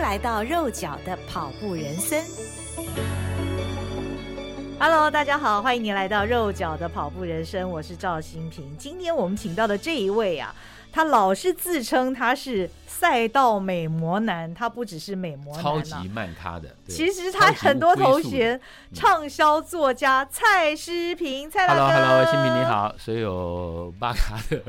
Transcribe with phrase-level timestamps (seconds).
[0.00, 2.24] 来到肉脚的跑步人生。
[4.78, 8.74] Hello，大家好，欢迎您来到肉脚的跑步人生，我是赵新平。
[8.78, 10.54] 今天我们请到的这一位啊。
[10.92, 16.74] 他老是自称他是赛道美魔男，他不只是美魔男，超级慢他的。
[16.90, 18.60] 其实他很多头衔，
[18.92, 21.80] 畅销作家蔡诗平，蔡大哥。
[21.86, 24.60] Hello，Hello，新平你好，所有巴卡的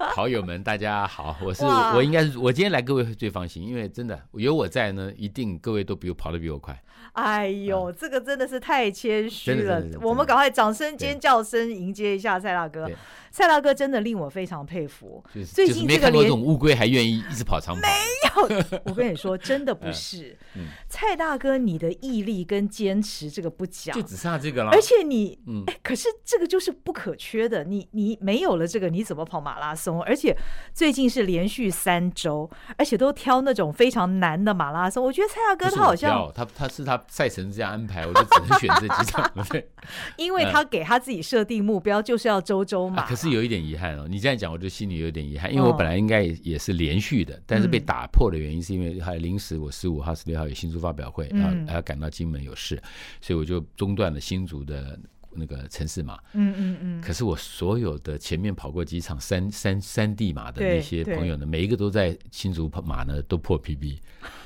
[0.16, 6.82] 好友们，大家好，我是我应该是我今天来，各位会最放心，因为真的有我在呢，一定各位都比我跑得比我快。
[7.12, 12.88] 哎呦，这个真的是太谦虚了，我们赶快掌声尖叫声迎接一下蔡大哥。
[13.30, 15.22] 蔡大哥真的令我非常佩服。
[15.52, 17.88] 最近这个连乌龟还愿意一直跑长跑，没
[18.56, 18.80] 有。
[18.84, 20.37] 我跟你说，真的不是。
[20.88, 24.70] 蔡大哥，你的毅力跟坚持这个不讲，就只剩下这个了。
[24.70, 27.62] 而且你，哎，可是这个就是不可缺的。
[27.64, 30.02] 你你没有了这个，你怎么跑马拉松？
[30.02, 30.34] 而且
[30.72, 35.04] 最近是连续三周，而且都挑那种非常难的马拉松。
[35.04, 39.30] 我觉得蔡大哥他好像他他是他赛程这样安排，我就只能选这几场。
[39.50, 39.68] 对，
[40.16, 43.04] 因为他给他自己设定目标就是要周周嘛。
[43.06, 43.18] 可。
[43.18, 52.80] 是有一点遗憾哦，你这样讲，我就心里有点遗憾，因为我本来应该也也是连续的，但是被打破的原因是因为还临时我十五号、十六号有新竹发表会，然后还要赶到金门有事，
[53.20, 54.96] 所以我就中断了新竹的
[55.32, 56.14] 那个城市马。
[56.34, 57.00] 嗯嗯嗯。
[57.00, 63.86] 可是我所有的前面跑过几场三三三地马的那些朋友呢，每一个都在新竹跑马呢都破 PB，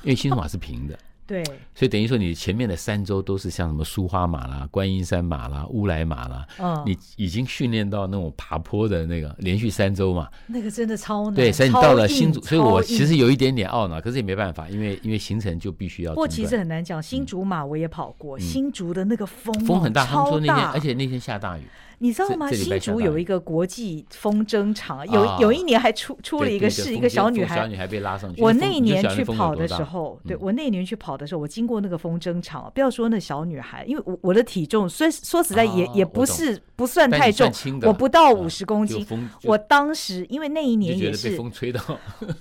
[0.01, 0.97] 因为新竹马是平的。
[1.25, 1.43] 对，
[1.73, 11.35] 所以等于说你前面的三周都是像什么苏花马啦、观音山马啦、乌来马啦，嗯，你已经训练到那种爬坡的那个连续三周嘛，那个真的超难。
[11.35, 16.11] 对，所以你到了新竹，所以我其实有一点点懊恼，可是也没办法，因为因为行程就必须要。
[16.11, 21.63] 不过其实很难讲，新竹马我也跑过，新竹的那个风风很大，他们说那天而且那天下大雨。
[22.03, 22.51] 你知道吗？
[22.51, 28.41] 新竹有一个国际风筝场，有有一年还出出了一个事，一个小女孩，小女孩被拉上去。
[28.41, 37.49] 我那一年去跑的时候，对我那一年去跑的时候，我经过那个风筝场，不要说那小女孩，因为我我的体重，虽说实在也也不是不算太重，
[37.83, 39.07] 我不到五十公斤。
[39.43, 41.79] 我当时因为那一年也是被风吹到，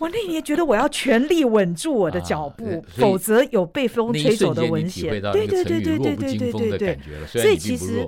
[0.00, 5.08] 我那一年觉得我要全力稳住我的脚步，否则有被风吹走的危险。
[5.30, 6.98] 对对对对对对对对对，
[7.28, 8.04] 所以其实。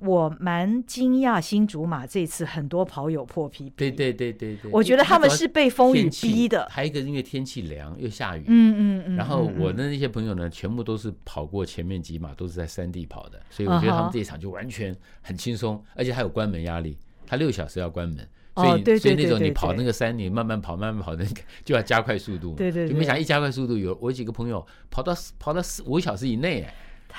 [0.00, 3.72] 我蛮惊讶，新竹马这次很多跑友破 PB。
[3.76, 6.66] 对对对对对，我觉得他们是被风雨逼的。
[6.70, 8.44] 还有一个，因为天气凉又下雨。
[8.46, 9.16] 嗯嗯嗯。
[9.16, 22.54] 然后我的那些朋友呢，全部都是跑过前面几马，都是在山地跑的，所以我觉得他们这一场就完全很轻松，而且还有关门压力，他六小时要关门，所以所以那种你跑那个山，你慢慢跑慢慢跑那个，就要加快速度。
[22.54, 22.88] 对对。
[22.88, 26.66] 就没想一加快速度，有我几个朋友跑到跑到四五小时以内。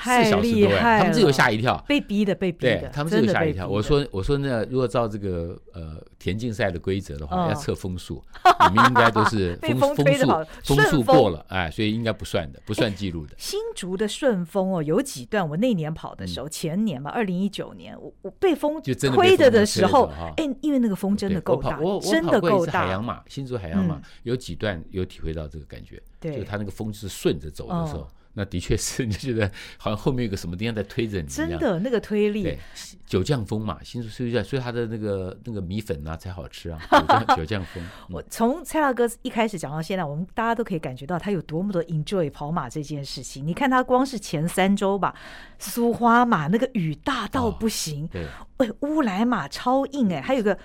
[0.03, 0.99] 太厉害了！
[0.99, 3.67] 他们自由吓一跳，被逼的，被逼的，他们自己吓一跳。
[3.67, 8.23] 我说，我说，那如果照这个呃田径赛的规则的话，要测风速，
[8.69, 13.33] 你们应该都是 风风速风速过了，哎，所以应该不算的，不算记录的。
[13.37, 22.85] 新竹的顺风哦，有几段我那年跑的时候，前年吧，二零一九年，我我被风吹着的时候，哎，因为那个风真的够大，真的够大。
[22.85, 28.07] 海洋马，新竹海洋马有几段有体会到这个感觉，就它那个风是顺着走的时候。
[28.37, 32.43] 那的确是，你就觉得好像后面有个什么地方在推着你，真的那个推力。
[32.43, 32.59] 对，
[33.07, 36.79] 九降风嘛，新竹所以所以它的那个那个米粉啊才好吃啊。
[36.91, 37.83] 九降九降风。
[38.11, 43.45] 我从蔡大哥一开始讲到现在，我们大家都可以感觉到他有多么的 enjoy 跑马这件事情。
[43.45, 45.15] 你看他光是前三周吧，
[45.57, 48.27] 苏花马那个雨大到不行，对，
[48.57, 50.55] 哎，乌来马超硬哎，还有个。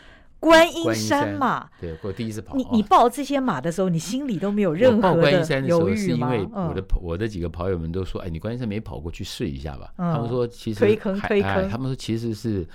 [0.42, 2.56] 观音山嘛，对，我第一次跑。
[2.56, 9.92] 你你报这些马的时候，你心里都没有任何的观音山的时候，是因为我的我的几个跑友们都说，哎，你观音山没跑过去试一下吧？
[9.96, 12.66] 他们说其实推坑推坑，他们说其实是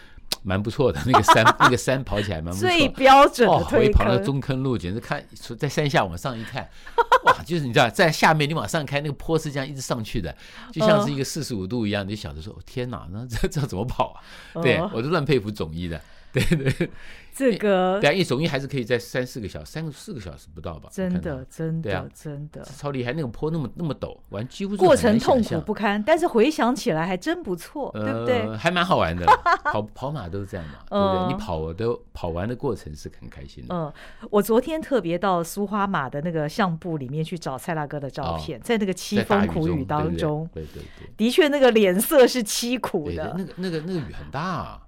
[0.43, 2.69] 蛮不错的，那个山 那个山跑起来蛮不错。
[2.69, 3.91] 最标准的推坑。
[3.91, 5.21] 跑到中坑路，简直看
[5.57, 6.69] 在山下往上一看，
[7.25, 10.33] 哇，就是你知道，在下面你往上开，那个坡是这样一直上去的，
[10.71, 12.07] 就像是一个四十五度一样。
[12.07, 14.13] 你想着说，天哪，那这 这怎么跑
[14.53, 14.63] 啊？
[14.63, 16.01] 对我都乱佩服总医的。
[16.33, 16.89] 对对，
[17.33, 20.89] 这个对啊，一总一还是可以在三四个小时，三个四个小时不到吧？
[20.91, 23.13] 真的，真的，真的超厉害！
[23.13, 28.47] 那个坡那么那么陡，完几乎过程痛苦不堪，但是回想起来还真不错，对不对？
[28.57, 29.25] 还蛮好玩的，
[29.65, 31.27] 跑跑马都是这样嘛，对不对？
[31.27, 33.73] 你跑的跑完的过程是很开心的。
[33.73, 33.91] 嗯，
[34.29, 43.33] 我昨天特别到苏花马的那个相簿里面去找蔡大哥的照片，在那个凄风苦雨当中，对对对，的确那个脸色是凄苦的。
[43.37, 44.81] 那个那个那个雨很大。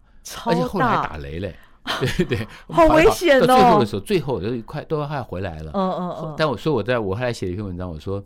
[0.46, 1.56] 而且后来还打雷嘞，
[2.00, 3.48] 对对，好危险哦！
[3.48, 5.72] 到最后的时候，最后都快都快回来了。
[5.74, 6.36] 嗯嗯嗯。
[6.38, 8.24] 但我说我在我后来写了一篇文章，我说，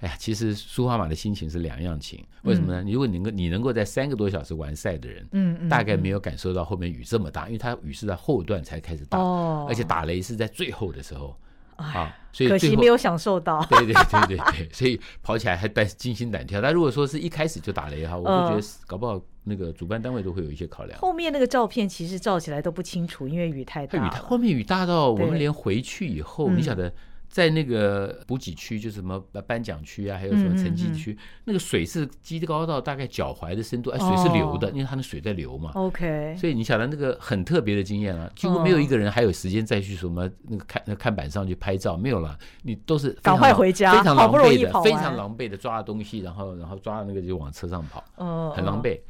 [0.00, 2.24] 哎呀，其实苏花马的心情是两样情。
[2.42, 2.90] 为什么呢？
[2.90, 11.36] 如果你能够你能够在三个多小时完赛的人，嗯嗯，大概没有感受到后面雨这么大，因为它雨是在后段才开始打，而且打雷是在最后的时候。
[11.76, 13.60] 啊，所以可惜没有享受到。
[13.68, 16.60] 对对对对对，所以跑起来还带惊心胆跳。
[16.60, 20.98] 但如果说是一开始就打雷哈，我会觉得搞不好那个主办单位都会有一些考量。
[20.98, 24.04] 后面那个照片其实照起来都不清楚，因为雨太大。
[24.04, 26.92] 雨太后面雨大到我们连回去以后，你晓得。
[27.26, 35.72] 在那个补给区，就是什么颁奖区啊，还有什么成绩区，嗯嗯嗯、那个水是积高到大概脚踝的深度，哎，水是流的，哦、因为它的水在流嘛。
[35.74, 49.00] OK，所以你晓得那个很特别的经验啊，几乎没有一个人还有时间再去什么那个看那看板上去拍照，没有了，你都是赶快回家，非常狼狈的，非常狼狈的抓东西，然后然后抓那个就往车上跑，嗯，很狼狈。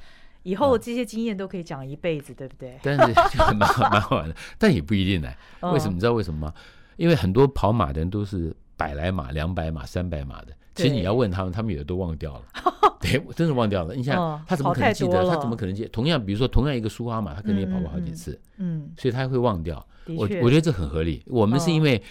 [0.45, 2.79] 以后这些经验都可以讲一辈子，对不对？
[2.83, 3.59] 但是就 蛮
[3.91, 5.29] 蛮好玩的，但也不一定呢。
[5.73, 5.93] 为什么？
[5.95, 6.55] 你知道为什么吗？
[6.97, 8.57] 因为很多跑马的人都是。
[8.77, 12.43] 百来码、两百码、三百码的，其实你要问他们，他们有的都忘掉了。
[13.01, 13.95] 对，真的忘掉了。
[13.95, 15.23] 你想，他怎么可能记得？
[15.31, 15.89] 他怎么可能记得？
[15.91, 18.37] 同样，比如说同样一个苏花马，他肯定也跑过好几次。
[18.57, 19.77] 嗯，所以他会忘掉。
[20.09, 21.23] 我我觉得这很合理。
[21.29, 22.03] 我们是因为，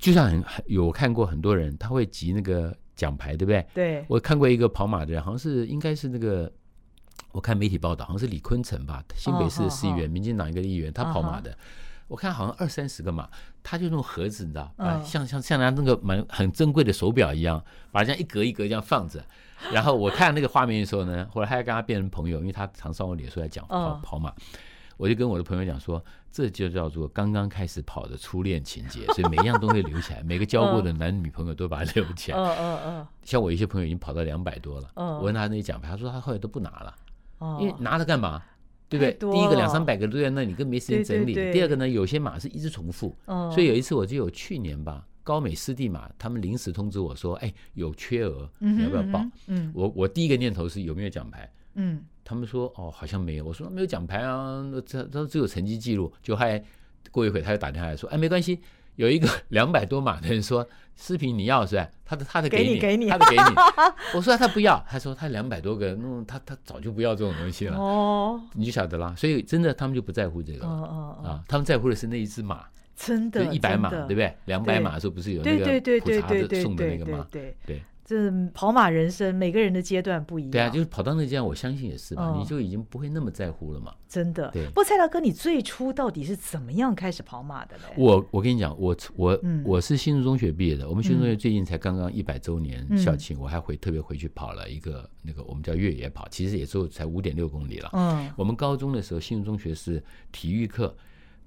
[0.00, 3.64] 就像很有看过很多人，他会集那个奖牌，对不对？
[3.72, 4.04] 对。
[4.08, 6.52] 我看过一个跑马的人，好像是应该是那个，
[7.32, 11.56] 我看媒体报道，好像是李坤城吧，新北市的市议员，民进党一个议员，他跑马的。
[12.08, 13.28] 我看好像二三十个嘛，
[13.62, 17.62] 他就用盒子，你知道，啊，像像像他那个蛮很珍贵的手表一样，
[17.92, 19.24] 把它这样一格一格这样放着。
[19.72, 24.32] 然后我看那个画面的时候呢， 后来他要跟他变成朋友，因为他常上我脸书来讲跑跑马，
[24.96, 32.38] 我就跟我的朋友讲说，这就叫做刚刚开始跑的初恋情节， 所以每一样都会留起来，每个交过的男女朋友都把它留起来。
[32.38, 33.06] 嗯嗯嗯。
[33.22, 36.92] 像我一些朋友已经跑到两百多了，我问他那些奖牌，他说他后来都不拿了，
[37.60, 38.42] 因为拿着干嘛？
[38.88, 39.12] 对不对？
[39.30, 41.32] 第一个两三百个都在那里，更没时间整理。
[41.32, 49.20] 对对对，第二个呢，有些码是一直重复，哦、所以有一次我就有去年吧，高美湿地嘛他们临时通知我说，哎，有缺额，你要不要报？
[49.46, 51.48] 嗯，嗯我我第一个念头是有没有奖牌？
[51.74, 56.12] 嗯，他们说哦好像没有，我说没有奖牌啊，这这只有成绩记录。
[56.20, 56.60] 就还
[57.12, 58.58] 过一会他又打电话来说，哎没关系。
[58.96, 60.66] 有一个 两百多码的人说
[60.96, 61.88] ：“视频你要是吧？
[62.04, 63.42] 他的他的给你，给你，他的给你。
[64.14, 69.14] ”我说：“他不要。”他说：“他两百多个，那他他早就不要这种东西了。”哦，你就晓得啦。
[69.16, 72.64] 所以真的，他们就不在乎这个啊，他们在乎的是那一只马，
[72.96, 74.34] 真的，一百码，对不对？
[74.46, 77.26] 两百码的时候不是有那个普查的送的那个吗？
[77.30, 77.82] 对对。
[78.10, 80.50] 这跑马人生，每个人的阶段不一样。
[80.50, 83.94] 对啊，就是跑到那阶段，我相信也是吧，你就已经不会那么在乎了嘛。
[84.08, 84.50] 真的。
[84.50, 84.66] 对。
[84.66, 87.84] 不过蔡大哥，你最初到底是怎么样开始跑马的呢？
[87.96, 97.90] 我我跟你讲，我我我是新竹中学毕业的，我们新竹中学最近才刚刚一百周年校庆，我还回特别回去跑了一个那个我们叫越野跑，其实也就才五点六公里了。
[97.92, 98.28] 嗯。
[98.34, 100.02] 我们高中的时候，新竹中学是
[100.32, 100.92] 体育课，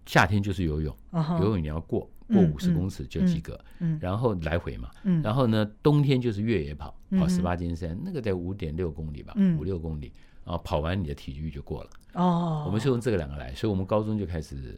[0.05, 0.95] 夏天就是游泳，
[1.41, 2.09] 游泳你要过。
[2.27, 3.59] 过五十公尺就及格，
[3.99, 4.89] 然后来回嘛，
[5.23, 10.11] 然后呢，冬天就是越野跑，跑十八金山，那个在五点六公里吧，五六公里，
[10.45, 11.89] 然后跑完你的体育就过了。
[12.13, 14.77] 哦，我们是用这个两个来，所以我们高中就开始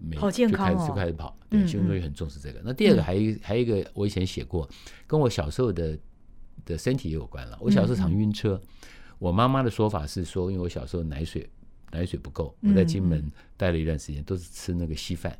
[0.00, 2.60] 每跑健康，就开始就开始跑，对，新中也很重视这个。
[2.64, 4.68] 那第二个还有还有一个，我以前写过，
[5.06, 5.98] 跟我小时候的
[6.64, 7.58] 的身体也有关了。
[7.60, 8.60] 我小时候常晕车，
[9.18, 11.48] 我妈妈的说法是说，因为我小时候奶水。
[11.94, 15.38] 奶水不够，我在金门待了一段时间，都是吃那个稀饭，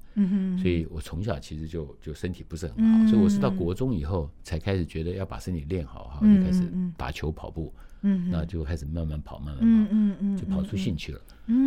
[0.61, 6.63] 所以我从小其实就就身体不是很好，所以我是到国中以后才开始觉得要把身体练好哈，就开始
[6.97, 7.75] 打球、跑步，
[8.31, 11.21] 那就开始慢慢跑，慢慢跑，就跑出兴趣了。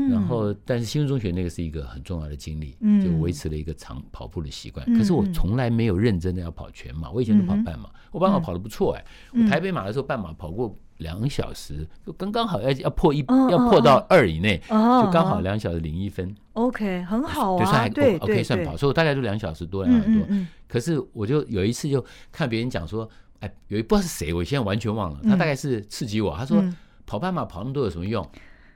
[0.09, 4.83] 然后，但是新竹中学那个是一个很重要的经历，就维持了一个长跑步的习惯。
[4.95, 10.75] 可是我从来没有认真的要跑全马，我以前都跑半马，我半马跑得不错哎，我台北马的时候半马跑过。
[10.97, 16.35] 两小时就刚刚好要要破一要破到二以内，就刚好两小时零一分。
[16.53, 17.87] OK，很好啊，就算还
[18.17, 20.27] OK 算跑，所以我大概就两小时多两小时多。
[20.67, 23.07] 可是我就有一次就看别人讲说，
[23.39, 26.63] 哎，有一不知道是谁，我现在完全忘了，他大概是刺激我，他说
[27.05, 28.27] 跑半马跑那么多有什么用？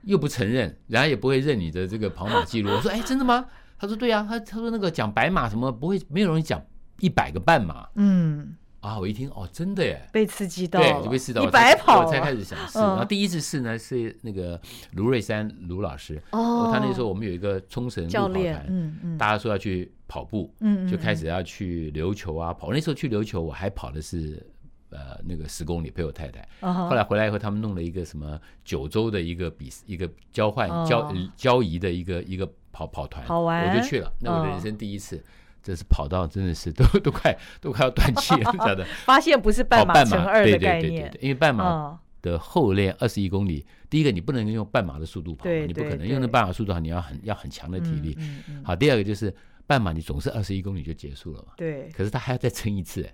[0.03, 2.71] 又不承认，然后也不会认你的这个跑马记录。
[2.71, 3.45] 我说 哎，真的吗？
[3.77, 6.61] 他说对呀，他他说那个讲白马什么不会，没有人讲
[6.99, 7.87] 一百个半马。
[7.95, 8.55] 嗯。
[8.81, 8.99] 啊！
[8.99, 12.79] 我一听哦，真的耶，被刺激到，对，就被刺激到，你白跑，我才开始想试。
[12.79, 14.59] 然后第一次试呢，是那个
[14.93, 22.73] 卢瑞山卢老师，哦，他那时候我们有一个冲绳路跑团，嗯嗯，大家说要去跑步，嗯，就开始要去琉球啊跑。
[22.73, 24.43] 那时候去琉球，我还跑的是
[24.89, 26.43] 呃那个十公里，陪我太太。
[26.61, 34.11] 后来回来以后，他们弄了一个什么九州的一个比一个交换交交谊的一个一个跑跑团，好玩，我就去了。
[34.19, 35.23] 那我的人生第一次。
[35.63, 38.85] 这是跑到真的是 都都快都快要断气了， 真的？
[39.05, 48.17] 发现不是半马乘二的概念，对对对对，因为半马的后练二十一公里，第一个你不能用半马的速度跑，你不可能用那半马速度，你要很要很强的体力。
[48.63, 49.33] 好，第二个就是
[49.65, 51.89] 半马你总是二十一公里就结束了嘛，对。
[51.93, 53.07] 可是他还要再撑一次，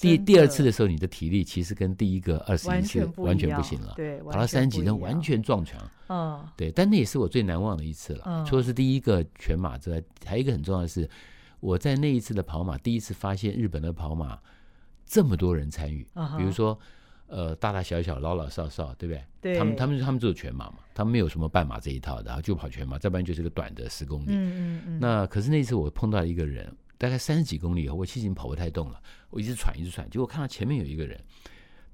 [0.00, 6.72] 第第二次的时候你的体力其实跟第一个二十一次完全不行了，对，跑到三级那完全撞墙，嗯，对。
[6.72, 11.08] 但那也是我最难忘的一次了，除了是第一个全马之外，还有一个很重要的是。
[11.64, 14.38] 我在那一次的跑马，第一次发现日本的跑马
[15.06, 16.06] 这么多人参与，
[16.36, 16.78] 比如说。
[17.26, 19.24] 呃，大大小小、老老少少，对不对？
[19.40, 24.26] 对，他们他们他们只有全马嘛，他们没有什么半马这一套的，然后就跑全马，再不然就是个短的十公里。
[24.28, 25.00] 嗯嗯嗯。
[25.00, 30.08] 那可是那一次我碰到一个人，大概三十几公里以后，我其实已经跑不太动了，我一直喘，一直喘。
[30.10, 31.18] 结果看到前面有一个人，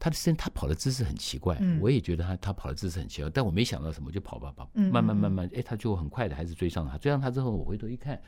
[0.00, 6.98] 他的身他跑的姿势很奇怪，嗯、我也觉得他他跑的姿势很奇怪，但我没想到什么，就跑吧跑，慢慢慢慢，哎，他就很快的还是追上他。
[6.98, 8.20] 追上他之后，我回头一看，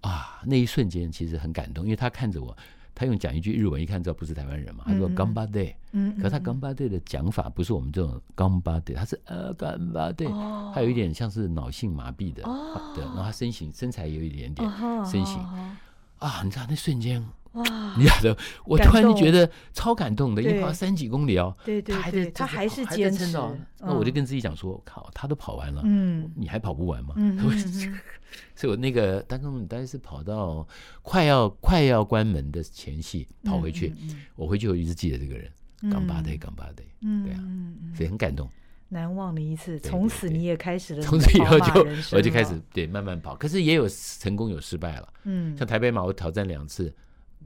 [0.00, 2.56] 啊，那一瞬间其实很感动，因为他看着我。
[2.92, 4.84] 他用讲一句日文，一看知道不是台湾人嘛？
[4.86, 12.42] 他说 “Ganbate”，嗯，可是他 “Ganbate” 的讲法不是我们这种 “Ganbate”，他是呃 “Ganbate”，他有一点像是脑性麻痹的，
[12.94, 14.70] 对，然后他身形身材有一点点
[15.06, 15.38] 身形
[16.18, 17.26] 啊，你知道那瞬间。
[17.52, 17.64] 哇！
[17.98, 23.36] 你晓得，我突然就觉得超感动的，因为跑三几公里哦，对对，他还在，他还是坚持。
[23.36, 23.56] 哦。
[23.80, 27.14] 那我就跟自己讲说：“靠，他都跑完了，嗯，你还跑不完吗？”
[28.54, 30.64] 所以，我那个当中大概是跑到
[31.02, 33.92] 快要快要关门的前夕跑回去，
[34.36, 35.50] 我回去我一直记得这个人，
[35.90, 37.42] 刚巴队，刚巴队，对啊，
[37.96, 38.48] 所以很感动，
[38.88, 39.80] 难忘的一次。
[39.80, 46.94] 从此你也开始了，从此以后就我就开始对慢慢跑，可是也有成功有失败了，嗯，像台北马我挑战两次。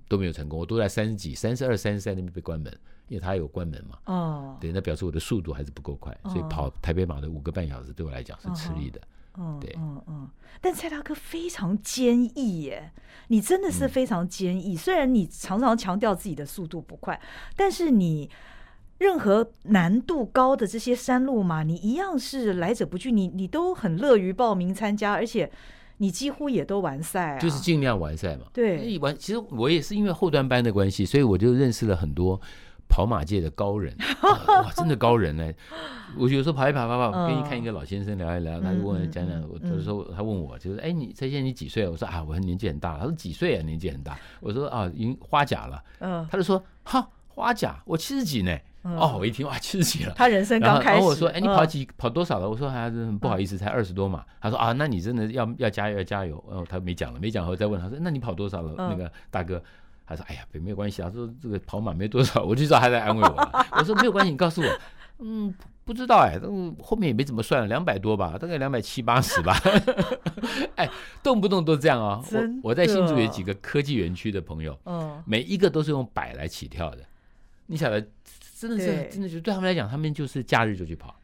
[0.08, 2.72] 都没有成功，我都在三十几、三十二、三十三那边被关门，
[3.08, 3.98] 因为他有关门嘛。
[4.04, 9.00] 哦，对，那表示我的速度还是不够快，所以跑台北马的五个半小时对我来讲是吃力的。
[9.36, 10.28] 嗯，对，嗯嗯。
[10.60, 12.92] 但蔡大哥非常坚毅耶，
[13.28, 14.76] 你真的是非常坚毅。
[14.76, 17.20] 虽然你常常强调自己的速度不快，
[17.56, 18.30] 但是你
[18.98, 25.50] 任何难度高的这些山路嘛，你一样是来者不拒，你你都很乐于报名参加，而且。
[25.98, 28.44] 你几乎也都完赛啊，就是尽量完赛嘛。
[28.52, 32.40] 对，完其实我也是因为后端班的关系，所以我就认识了很多
[32.88, 35.52] 跑马界的高人， 哇，真的高人呢。
[36.16, 41.88] 我有时候跑一跑跑跑，跟你看一个老先生聊一聊，他就问讲讲，我有时候他问我就是，哎，你蔡先生你几岁？
[41.88, 42.98] 我说啊，我年纪很大了。
[43.00, 43.62] 他说几岁啊？
[43.62, 44.16] 年纪很大。
[44.40, 45.82] 我说啊，已经花甲了。
[45.98, 48.56] 嗯，他就说哈，花甲，我七十几呢。
[48.84, 50.12] 哦，我一听哇，七十几了。
[50.14, 50.96] 他人生刚开始。
[50.96, 52.48] 然后我说，哎，你跑几跑多少了？
[52.48, 54.22] 我说还是不好意思，才二十多嘛。
[54.42, 56.36] 他说啊，那你真的要要加油要加油。
[56.46, 58.74] 哦，他没讲了，没讲后再问他说，那你跑多少了？
[58.76, 59.62] 那个大哥，
[60.06, 61.00] 他说哎呀，没有关系。
[61.00, 63.48] 他说这个跑马没多少，我就知道他在安慰我。
[63.72, 64.68] 我说没有关系，你告诉我。
[65.20, 65.54] 嗯，
[65.86, 66.38] 不知道哎，
[66.82, 69.56] 后面也没怎么算，两百多吧，大概两百七八十吧。
[70.76, 70.90] 哎，
[71.22, 72.20] 动不动都这样啊。
[72.32, 76.98] 我我在新竹有几个科技园区的朋友，嗯，每一个都是用百来起跳的。
[77.66, 78.06] 你晓得？
[78.68, 81.14] 真的是，真的是对他们来讲，他们就是假日就去跑，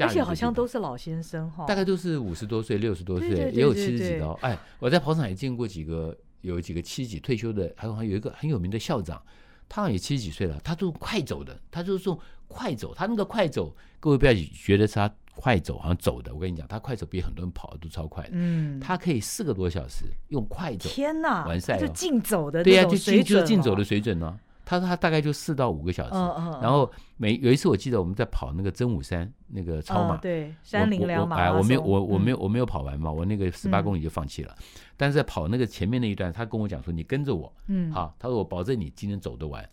[0.00, 4.32] 而且好像都是老先生哈，大概都是五十多岁、六十多岁，也有七十几的。
[4.40, 9.22] 哎，我在跑场也见过几个，有几个七十几退休的，还有还有一个很有名的校长，
[9.68, 24.38] 他好像也七十几岁了，他都快走的，他就是说快走，他那个快走，各位不要觉得是他快走，好像走的，我跟你讲，他快走比很多人跑的都超快的，嗯，他可以四个多小时用快走，天哪，完赛就竞走的，对呀，就竞就是竞走的水准呢。
[24.68, 26.14] 他说他大概就四到五个小时，
[26.60, 34.52] 然后每有一次我记得我们在跑那个真武山那个超马，对，山林两马，哎，我没有我我没有我没有跑完嘛，我那个十八公里就放弃了，
[34.96, 39.64] 但是在跑那个前面那一段，他跟我讲说你跟着我，嗯，好，他说我保证你今天走得完，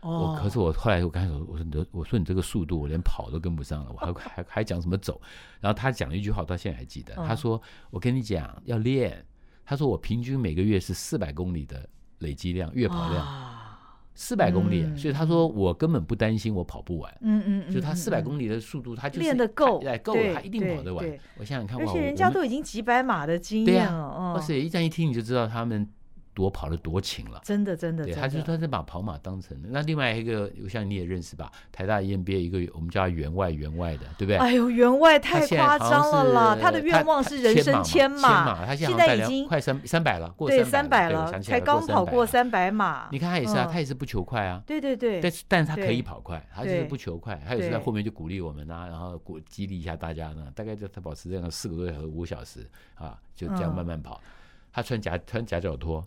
[0.00, 5.20] 哦，可是我后来我刚才说我说你我说你这个速度我连跑都跟不上了，我还 还还讲什么走，
[5.60, 9.22] 然后他讲了一句话，我到现在还记得，他说我跟你讲要练，
[9.66, 11.86] 他说我平均每个月是四百公里的
[12.20, 13.63] 累积量月跑量。
[14.14, 17.12] 四百公里，所以他说我根本不担心我跑不完。
[17.20, 21.04] 嗯嗯，就他四百公里的速度，他就练得够，哎，够了，他一定跑得完。
[21.38, 25.88] 我想想看，而且人家都已经几百码的经验了，哇塞，一这样一听你就知道他们。
[26.34, 29.56] 多跑得多勤了，真的真的，对，他就他是把跑马当成。
[29.70, 31.50] 那另外一个，我想你也认识吧？
[31.70, 34.36] 台大 EMBA 一个我们叫他员外员外的，对不对？
[34.36, 36.58] 哎呦，员外太夸张了啦！
[36.60, 43.08] 他的愿望是人生千马，他现在已经快三三百了，过三百了，才刚跑过三百码。
[43.12, 44.60] 你看他也是啊，他也是不求快啊。
[44.66, 45.20] 对对对。
[45.20, 47.40] 但是但是他可以跑快，他就是不求快。
[47.46, 50.48] 他有时在后面就鼓励我们啊，然后鼓激励一下大家呢。
[50.54, 54.20] 大概就他保持这样四个多小时、五小时啊，就这样慢慢跑。
[54.72, 56.04] 他穿夹穿夹脚拖。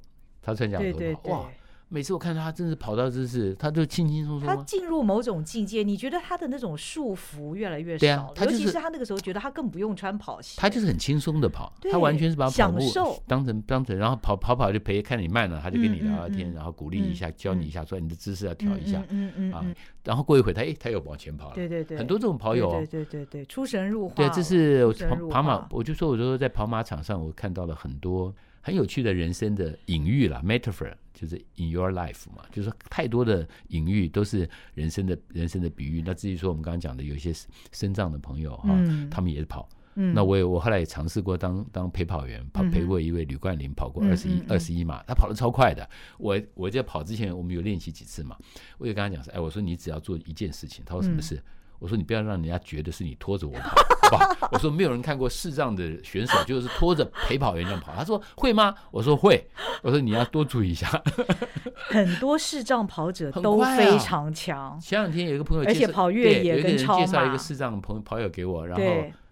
[0.47, 1.45] 他穿脚拖，哇！
[1.89, 4.45] 每次我看到他，真是跑到就是，他就轻轻松松。
[4.45, 8.33] 他进入某种境界，你觉得他的那种束缚越来越少。
[8.41, 12.79] 尤其是他那个时候，觉得他更不用穿跑鞋，他就是很轻松的跑，他完全是把跑步
[13.25, 19.65] 当成当成，然后跑跑跑就陪，看你慢了，他就跟你聊聊天，然后鼓励一下，教你一下，说你的姿势要调一下，嗯嗯啊，
[20.03, 24.15] 然后过一会他哎，他又往前跑了，对对对，很多这种跑友，对对对对，出神入化。
[24.15, 28.35] 对，这是跑跑马，我就说，我就说在跑马场上，我看到了很多。
[28.67, 36.03] 很有趣的人生的隐喻啦，metaphor 就是 in your life 嘛，就是说太多的隐喻都是人生的人生的比喻。
[36.05, 37.31] 那至于说我们刚刚讲的有一些
[37.71, 38.77] 身障的朋友哈，
[39.09, 45.89] 他们也是跑，嗯，那我也我后来也尝试过当当陪跑员，跑陪过一位吕冠霖跑过二十一二十一码，他跑得超快的。
[46.17, 48.37] 我我在跑之前，我们有练习几次嘛，
[48.77, 51.35] 我就跟他讲说，哎，我说你只要做一件事情，他说什么事？
[51.35, 51.43] 嗯
[51.79, 53.69] 我说你不要让人家觉得是你拖着我跑，
[54.01, 54.49] 好不好？
[54.53, 57.93] 我说没有人看过视障的选手就是拖着陪跑员这样跑。
[57.95, 58.73] 他说会吗？
[58.91, 59.47] 我说会。
[59.83, 60.89] 我说你要多注意一下。
[61.89, 64.79] 很多视障跑者都非常强。
[64.79, 68.83] 前两天有一个朋友，而且跑越野跟超马，有一个人介绍一个视障朋友跑友给我，然后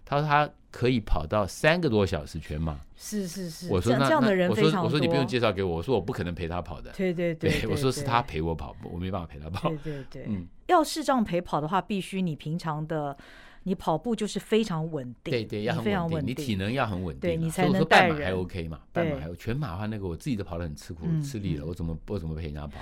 [0.04, 2.78] 他说他可以跑到三个多小时全马。
[2.96, 3.72] 是是是。
[3.72, 4.82] 我说那这样的人非常多。
[4.82, 6.92] 我说我说你不用介绍给我，我说我不可能陪他跑的。
[6.92, 7.66] 对对对。
[7.66, 9.70] 我说是他陪我跑，我没办法陪他跑。
[9.70, 10.26] 对对对。
[10.28, 10.46] 嗯。
[10.66, 13.16] 要视障陪跑的话，必须你平常的
[13.62, 18.10] 你跑步就是非常稳定，对对，要很稳定，你体能要很稳定，对你才能带人。
[18.10, 18.80] 半马还 OK 嘛？
[18.92, 22.78] 半马还有全马的话，那个我自己都跑得很吃苦吃力了，我怎么我怎么陪人家跑？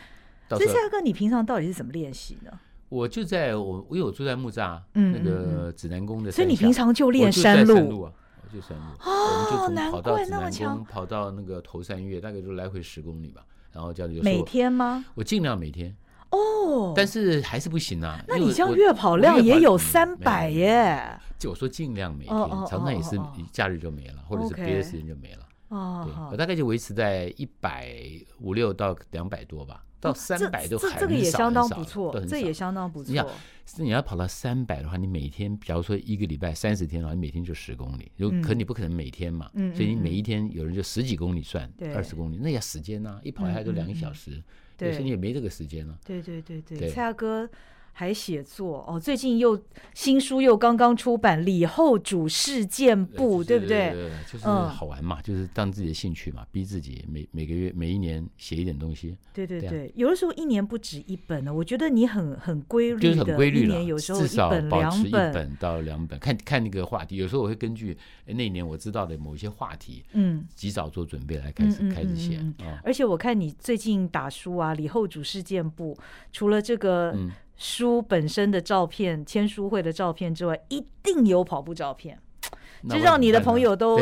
[0.48, 2.50] 所以蔡哥，你平常到底是怎么练习呢？
[2.94, 13.44] 我就在我因为我有住在木栅那个指南宫的，所以你平常就练山路啊，我就山路，我们就从跑到指南宫跑到那个头山岳，大概就来回十公里吧。
[13.72, 15.04] 然后这样就每天吗？
[15.16, 15.92] 我尽量每天。
[16.30, 18.24] 哦，但是还是不行啊。
[18.28, 21.18] 那你这样月跑量也有三百耶？
[21.36, 22.36] 就我说尽量每天，
[22.68, 23.18] 常常也是
[23.50, 25.48] 假日就没了，或者是别的时间就没了。
[25.68, 27.92] 哦，对，我大概就维持在一百
[28.40, 33.10] 五六到两百多吧，到三百都很少，这个也相当不错，这也相当不错。
[33.10, 33.26] 你想，
[33.78, 44.42] 你要跑到三百的话，你每天，假如说一个礼拜三十天的话，你每天就十公里，就可你不可能每天嘛，所以你每一天有人就十几公里算，二十公里，那要时间呢，一跑下来就两个小时。
[44.76, 45.98] 对，所以你也没这个时间了。
[46.04, 47.48] 对对对对，蔡哥
[47.96, 49.56] 还写作哦，最近又
[49.94, 53.92] 新书又刚刚出版《李后主事件簿》，对不对？
[53.92, 59.16] 对，就是好玩嘛，就是当自己的兴趣嘛，逼自己每每个月每一年写一点东西。
[59.32, 61.54] 对对对，有的时候一年不止一本呢。
[61.54, 63.80] 我觉得你很很规律，就是很规律了。
[63.80, 67.14] 有时候至少保持一本到两本，看看那个话题。
[67.14, 67.96] 有时候我会根据
[68.26, 72.44] 那一年我知道的某一些话题，嗯，及早做准备来开始开始写。
[72.82, 75.94] 而且我看你最近打书啊，《李后主事件簿》，
[76.32, 77.16] 除了这个。
[77.64, 82.20] 书本身的照片、签书会的照片之外，一定有跑步照片，
[82.90, 83.98] 就让你的朋友都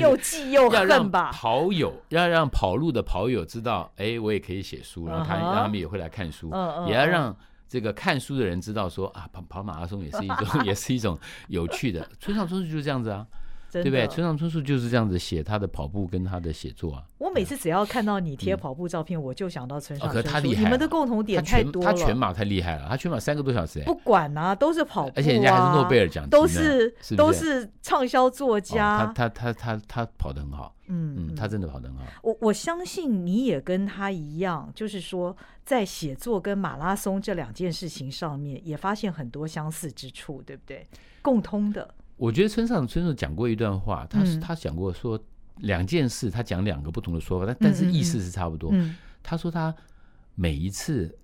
[0.00, 1.30] 又记又恨吧。
[1.30, 6.50] 跑友要让跑路的跑友知道，哎，我也可以写书，然后他让他们也会来看书，
[6.86, 7.36] 也要让
[7.68, 12.08] 这个看书的人知道说啊，跑跑马拉松也是一种， 也是一种有趣的。
[12.18, 13.26] 村上春树就是这样子啊。
[13.80, 14.06] 对不对？
[14.08, 17.04] 村上春树就是这样子写他的跑步跟他的写作啊。
[17.18, 20.28] 我每次只要看到你贴跑步照片，我就想到村上春树。
[20.28, 21.90] 可他厉害，你们的共同点太多了。
[21.90, 23.80] 他全马太厉害了，他全马三个多小时。
[23.84, 29.12] 不管啊，都是跑步，而且人家还是诺贝尔奖，都是都是畅销作家。
[29.14, 32.04] 他他他他他跑得很好，嗯嗯，他真的跑得很好。
[32.22, 40.86] 我我相信你也跟他一样，就是说在写作跟马拉松这两件事情上面，也发现很多相似之处，对不对？
[41.22, 41.94] 共通的。
[42.22, 45.20] 我觉得村上春树讲过一段话，他是他讲过说
[45.56, 48.72] 两件事，他讲两个不同的说法，但但是意思是差不多。
[49.24, 49.74] 他说他
[50.36, 51.18] 每一次。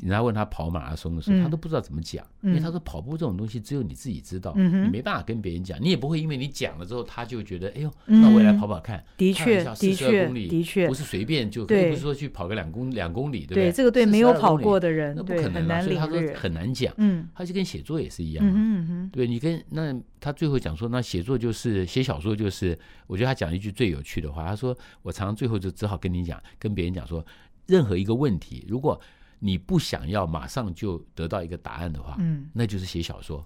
[0.00, 9.04] 人家问他跑马拉松的时候，他都不知道怎么讲，因为他说跑步这种东西只有你自己知道，你没办法跟别人讲，你也不会因为你讲了之后，他就觉得哎呦，那我也来跑跑看。
[9.16, 13.72] 的确，的确，的确，不是随便就可以，不是说去跑个两公两公里，对不对？
[13.72, 15.82] 这个对没有跑过的人，那不可能啊。
[15.82, 16.92] 所以他说很难讲。
[16.96, 18.44] 嗯，他就跟写作也是一样。
[18.46, 27.24] 嗯嗯，对你跟那他最后讲说，那写作就是写小说，就是我觉得他讲一句最有趣的话，他说我常常最后就只好跟你讲，跟别人讲说，
[27.66, 29.00] 任何一个问题，如果
[29.44, 33.44] 你不想要马上就得到一个答案的话，嗯，那就是写小说。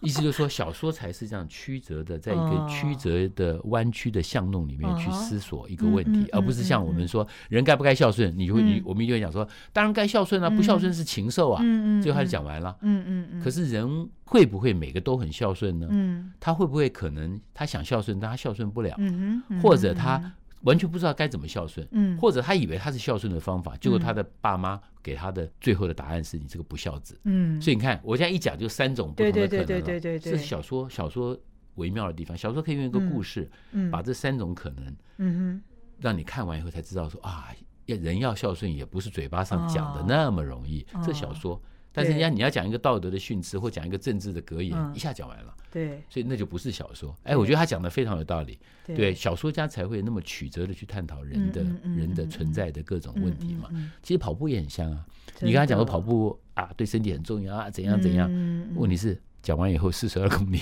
[0.00, 11.62] 意思就是说，小说才是这样曲折的，在一个曲折的弯曲的巷弄里面去思索一个问题，而不是像我们说人该不该孝顺，你就会你我们就会讲说，当然该孝顺啊，不孝顺是禽兽啊。
[11.64, 12.76] 嗯嗯，最后他就讲完了。
[12.80, 13.40] 嗯嗯嗯。
[13.40, 15.86] 可是人会不会每个都很孝顺呢？
[15.88, 18.92] 嗯，他会不会可能他想孝顺，但他孝顺不了？
[18.98, 20.32] 嗯嗯，或者他。
[20.62, 31.38] 完全不知道该怎么孝顺，嗯，或者他以为他是孝顺的方法，结果他的爸妈给他的最后的答案是你这个不孝子，嗯，所以你看我现在一讲就三种不同的可能了，对对对对对对，这是小说小说
[31.74, 35.62] 微妙的地方，小说可以用一个故事，嗯，把这三种可能，嗯哼，
[36.00, 37.48] 让你看完以后才知道说啊，
[37.86, 41.60] 要人要孝顺也不是嘴巴上讲的那么容易，这小说。
[41.92, 47.14] 但是人家你要讲一个道德的训斥或讲一个政治的格言，一下讲完了，对，所以那就不是小说。
[47.22, 48.58] 哎，我觉得他讲的非常有道理。
[48.86, 53.68] 对，小说家才会那么曲折的去探讨人的人的存在的各种问题嘛。
[54.02, 55.06] 其实跑步也很像啊。
[55.40, 58.28] 你刚才讲说跑步啊，对身体很重要啊，怎样怎样。
[58.74, 60.60] 问题是讲完以后四十二公里，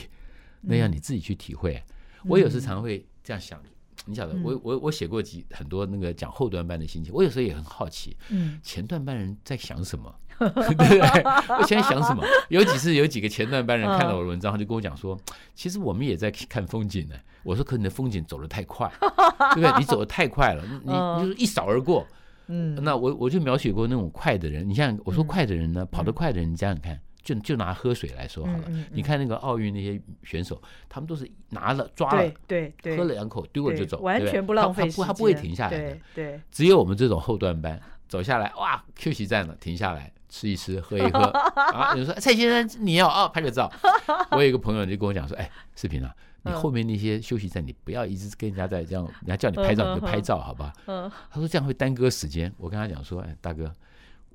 [0.60, 1.82] 那要你自己去体会。
[2.24, 3.62] 我有时常会这样想，
[4.04, 11.00] 你晓得，我我我写过几很多那个讲后段班的心情，我有时候也很好奇，嗯，前段班人在想什么，对 不对？
[11.00, 12.24] 我现在想什么？
[12.48, 15.16] 有几次有几个前段班人看了我的文章，他就跟我讲说，
[15.54, 17.14] 其实我们也在看风景呢。
[17.42, 18.90] 我说，可你的风景走得太快，
[19.54, 19.78] 对不对？
[19.78, 22.06] 你走得太快了，你你就是一扫而过。
[22.48, 26.98] 嗯，那我我就描写过那种快的人，你像我说快的人呢，跑得快的人，你想想看。
[27.22, 41.18] 就就拿喝水来说好了，你看那个奥运那些选手，他们都是拿了抓了，对对，喝了两口丢了就走，完全不浪费时间，他不他不会停下来的，对，只有我们这种后段班走下来，哇，休息站了，停下来吃一吃，喝一喝。
[41.74, 43.70] 啊，你说蔡先生你要啊拍个照，
[44.32, 46.14] 我有一个朋友就跟我讲说，哎，视频啊，
[46.44, 53.70] 你后面那些休息站你不要一直跟人家在这样，人家叫你拍照你就拍照好吧，他说这样会耽搁时间，我跟他讲说，哎，大哥。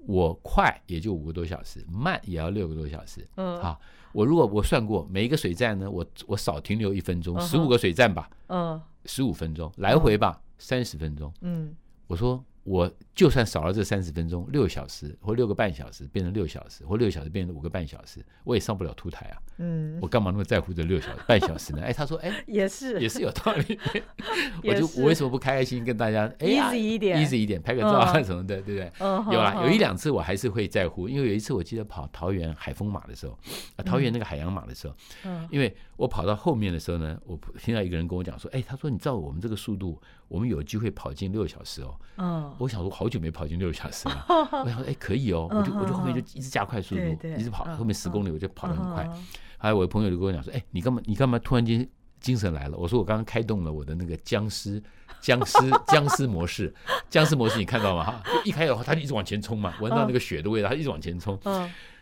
[0.07, 3.27] 我快也就五个多小时，慢也要六个多小时。
[3.37, 3.81] 嗯，好，
[4.11, 11.33] 我如果我算过每一个水站呢，我我少停留一分钟，十五个水站吧，嗯，十五分钟来回吧，三十分钟。
[11.41, 12.45] 嗯，我说。
[12.65, 19.37] 我就算少了这三十分钟，六小时或六个半小时变成六小时，或六小时变成五个半小时，我也上不了凸台啊。
[19.57, 21.81] 嗯，我干嘛那么在乎这六小时半小时呢？
[21.83, 23.79] 哎，他说，哎， 也是也是有道理。
[24.67, 28.91] 我就我为什么不开开心跟大家哎，easy 一点，easy 一点，拍个照啊什么的，对不对？
[29.31, 33.37] 有啊，有一两次我还是会在乎，因为有一次我记得跑桃园海风马的时候，
[33.75, 41.95] 啊，桃园那个海洋马的时候，嗯，因为我跑到后面的时候呢，我听到一个人跟我讲说，哎，他说你照我们这个速度，我们有机会跑进六小时哦。
[42.17, 42.53] 嗯。
[42.57, 44.25] 我想说，好久没跑进六小时了。
[44.29, 47.01] 我想说，哎，可以哦，我就我就后面就一直加快速度，
[47.37, 49.09] 一直跑，后面十公里我就跑得很快。
[49.57, 51.87] 还有我的朋友就跟我讲说，哎，你干嘛你干嘛突然间
[52.19, 52.77] 精神来了？
[52.77, 54.81] 我说我刚刚开动了我的那个僵尸
[55.21, 55.57] 僵尸
[55.87, 56.73] 僵尸模式，
[57.09, 58.03] 僵尸模式你看到吗？
[58.03, 61.39] 哈，一开的话他就一直往前冲嘛，闻到那个血的味道，他一直往前冲。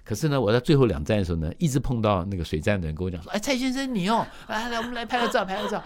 [0.06, 5.82] 可是呢，我在最后两站的时候呢，一直碰到那个水站的人跟我讲说：“哎，蔡先生你哦，来来，我们来拍个照，拍个照。”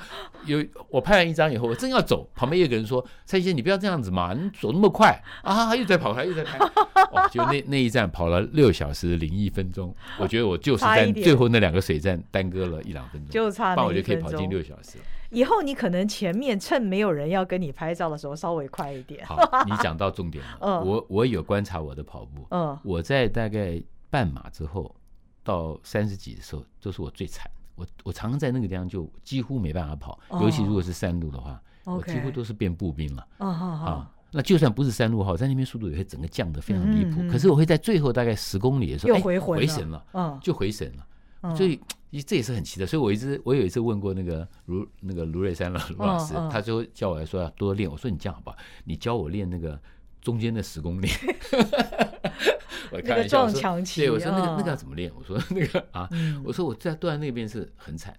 [0.45, 6.57] 有我拍完一张以后，我正要走，旁边有个人说：“蔡先生，你不要这样子嘛，你走那么快啊！”又在跑，他又在拍。
[7.11, 14.97] 哦，就那那一站跑了六小时零一分钟，我觉得我就是在最后那两个水站耽搁了一两分钟，就差那我就可以跑进六小时。
[15.29, 19.23] 以后你可能前面趁没有人要跟你拍照的时候，稍微快一点。
[19.27, 20.57] 好，你讲到重点了。
[20.61, 22.47] 嗯，我我有观察我的跑步。
[22.49, 23.79] 嗯，我在大概。
[24.09, 24.95] 半马之后
[25.43, 27.49] 到三十几的时候，都是我最惨。
[27.75, 33.27] 我我常常在那个地方就几乎没办法跑，尤其如果是山路的话，我几乎都是变步兵了。
[33.37, 37.21] 啊，那就算不是山路哈，在那边速度也会整个降得非常离谱。
[37.29, 41.55] 可是我会在最后大概十公里的时候，哎，回神了，就回神了。
[41.55, 41.79] 所以
[42.25, 42.87] 这也是很奇的。
[42.87, 47.89] 所以我一直我有一次问过那个卢那个卢瑞山老师，他就叫我来说要多练。
[47.89, 48.57] 我说你这样好不好？
[48.85, 49.79] 你教我练那个
[50.27, 51.07] 中间的十公里。
[52.91, 53.61] 我开玩笑说，
[53.95, 55.09] 对，我说那个那个要怎么练？
[55.15, 56.09] 我说那个啊，
[56.43, 58.13] 我说我在断在那边是很惨，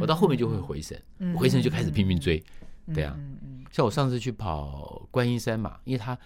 [0.00, 1.00] 我到后面就会回神，
[1.36, 2.42] 回神就开始拼命追，
[2.92, 3.16] 对啊，
[3.70, 6.18] 像我上次去跑观音山嘛，因为它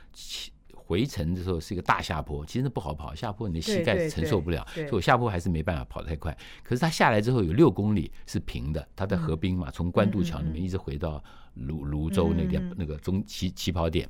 [0.73, 6.35] 回程的时候是一个大下坡，其实那不好跑，下坡你的膝盖承受不了，所以我下坡还是没办法跑太快。
[6.63, 11.23] 可是它下来之后有六公里是平的，它在河滨嘛，从官渡桥那边一直回到
[11.57, 14.09] 芦芦洲那边那个中起起跑点，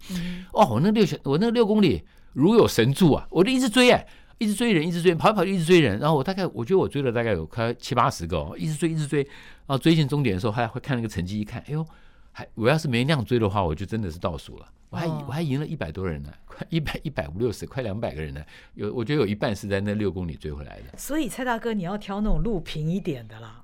[0.53, 2.03] 哦，我那六小我那六公里。
[2.39, 3.27] 如有神助啊！
[3.31, 4.07] 我就一直追哎，
[4.37, 5.99] 一直追人，一直追，跑一跑就一直追人。
[5.99, 9.23] 然后我大概，我觉得我追了大概有快七八十个，哦一直追，一直追。
[9.23, 11.87] 然后追进终点的时候，还会看那个成绩，一看，哎呦，
[12.33, 14.69] 还我要是没那样追的话，我就真的是倒数了。
[14.91, 18.43] 我还我还赢了一百多人呢，快一百一百五六十，快两百个人呢。
[18.75, 20.99] 有我觉得有一半是在那六公里追回来的。
[20.99, 23.63] 所以蔡大哥，你要挑那种路平一点的啦。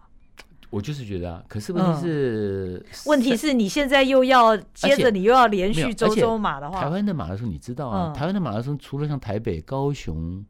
[0.73, 8.11] 我就是觉得啊，可是问题是，嗯、问题是你现在又要接着你又要连续周周马的话，台湾的马拉松你知道啊？
[8.11, 10.43] 嗯、台湾的马拉松除了像台北、高雄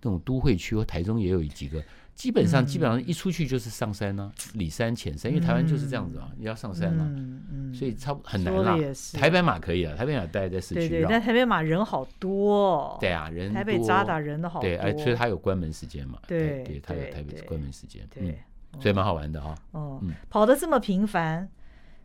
[0.00, 1.82] 这种都会区和台中也有几个，
[2.14, 7.04] 基本上基本上一出去就是上山呢、啊，里山浅山，因为台湾就是这样子啊，你要上山了，
[7.76, 8.78] 所以差不很难啦。
[9.14, 18.32] 台北马可以啊，台北马待在市区，对对，但台北马人好多、哦，对啊，人台北扎打人的好多，对，而所以它有关门时间嘛，对对，它有台北关门时间，嗯。
[18.80, 19.54] 所以蛮好玩的哈。
[19.72, 21.48] 哦，跑得这么频繁，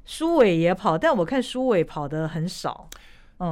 [0.06, 2.90] 苏伟也跑，但我看苏伟跑得很少。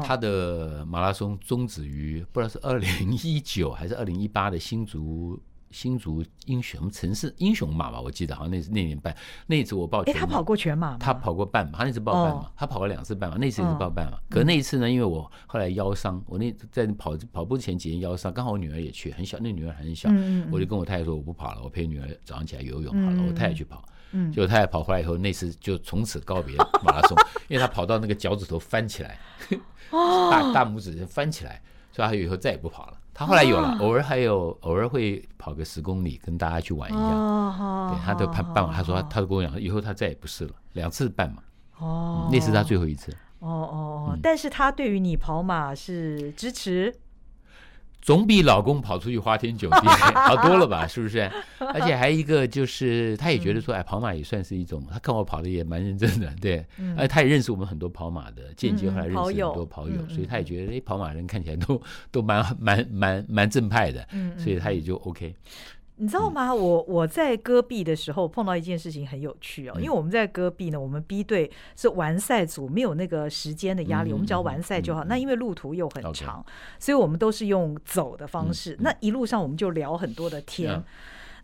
[0.03, 5.39] 他的马拉松终止于不知道是二零一九还是二零一八的新竹。
[5.77, 10.19] 新竹英雄城市英雄马吧，我记得好像那是那年半，那一次我报全马。
[10.21, 14.17] 他跑过全马，他跑过半马，他那次报半马，他跑过两次半马，那次也是报半马。
[14.27, 20.09] 可那一次呢，因为我后来腰伤，我那在跑跑步前几天腰伤，刚好我女儿也去，很小，那女儿很小，
[20.51, 23.85] 我就跟我太太说我不跑了，我陪女儿早上起来游泳好了，我太太去跑，
[24.31, 27.15] 结果太太跑回来以后，那次就从此告别马拉松，
[27.49, 29.19] 因为他跑到那个脚趾头翻起来，
[29.91, 31.61] 大大拇指翻起来，
[31.91, 32.97] 所以他以后再也不跑了。
[33.17, 36.99] 他后来有了，偶尔还有偶尔会跑个十公里，跟大家去玩一下。
[37.89, 41.41] 对，他都半半马，他说他都跟我讲，以后他再也不是了，两次半马。
[41.79, 43.11] 哦，那是他最后一次。
[43.39, 46.93] 哦哦哦，但是他对于你跑马是支持。
[48.07, 50.87] 总比老公跑出去花天酒地 好多了吧？
[50.87, 51.29] 是不是？
[51.59, 54.81] 而且还一个就是，他也觉得说，哎，跑马也算是一种。
[54.89, 56.65] 他看我跑的也蛮认真的，对。
[56.95, 65.35] 而且他也认识我们很多跑马的，间接后来认识很多跑友，所以他也觉得，哎，跑马人看起来都都蛮蛮蛮蛮正派的，所以他也就 OK。
[65.99, 66.53] 你知道吗？
[66.53, 75.03] 我我在戈壁的时候碰到一件事情很有趣哦，因为我们在戈壁呢，我们 B 队是完赛组，没有那个时间的压力，我们只要完赛就好。
[75.05, 76.45] 那因为路途又很长，
[76.77, 78.77] 所以我们都是用走的方式。
[78.79, 80.83] 那一路上我们就聊很多的天。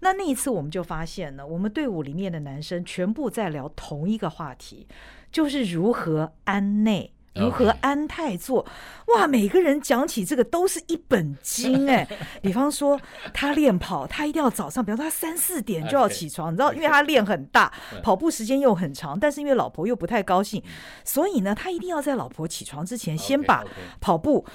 [0.01, 4.85] 那那一次我们就发现呢，我们队伍里面的男生全部在聊同一个话题，
[5.31, 7.11] 就是如何安内。
[7.35, 8.65] 如何安泰做？
[9.07, 12.07] 哇，每个人讲起这个都是一本经 哎。
[12.41, 12.99] 比方说
[13.33, 17.71] 他练跑，他一定要早上，比方说他三四点就要起床，你知道，因为他练很大，
[18.03, 20.61] 跑步时间又很长，但是因为老婆又不太高兴，
[21.03, 23.63] 所以呢，他一定要在老婆起床之前先把
[23.99, 24.45] 跑步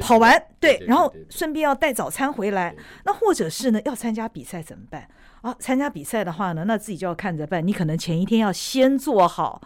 [0.00, 2.74] 跑完，对，然后顺便要带早餐回来。
[3.04, 5.08] 那或者是呢，要参加比赛怎么办
[5.42, 5.54] 啊？
[5.58, 7.66] 参加比赛的话呢，那自己就要看着办。
[7.66, 9.60] 你可能前一天要先做好。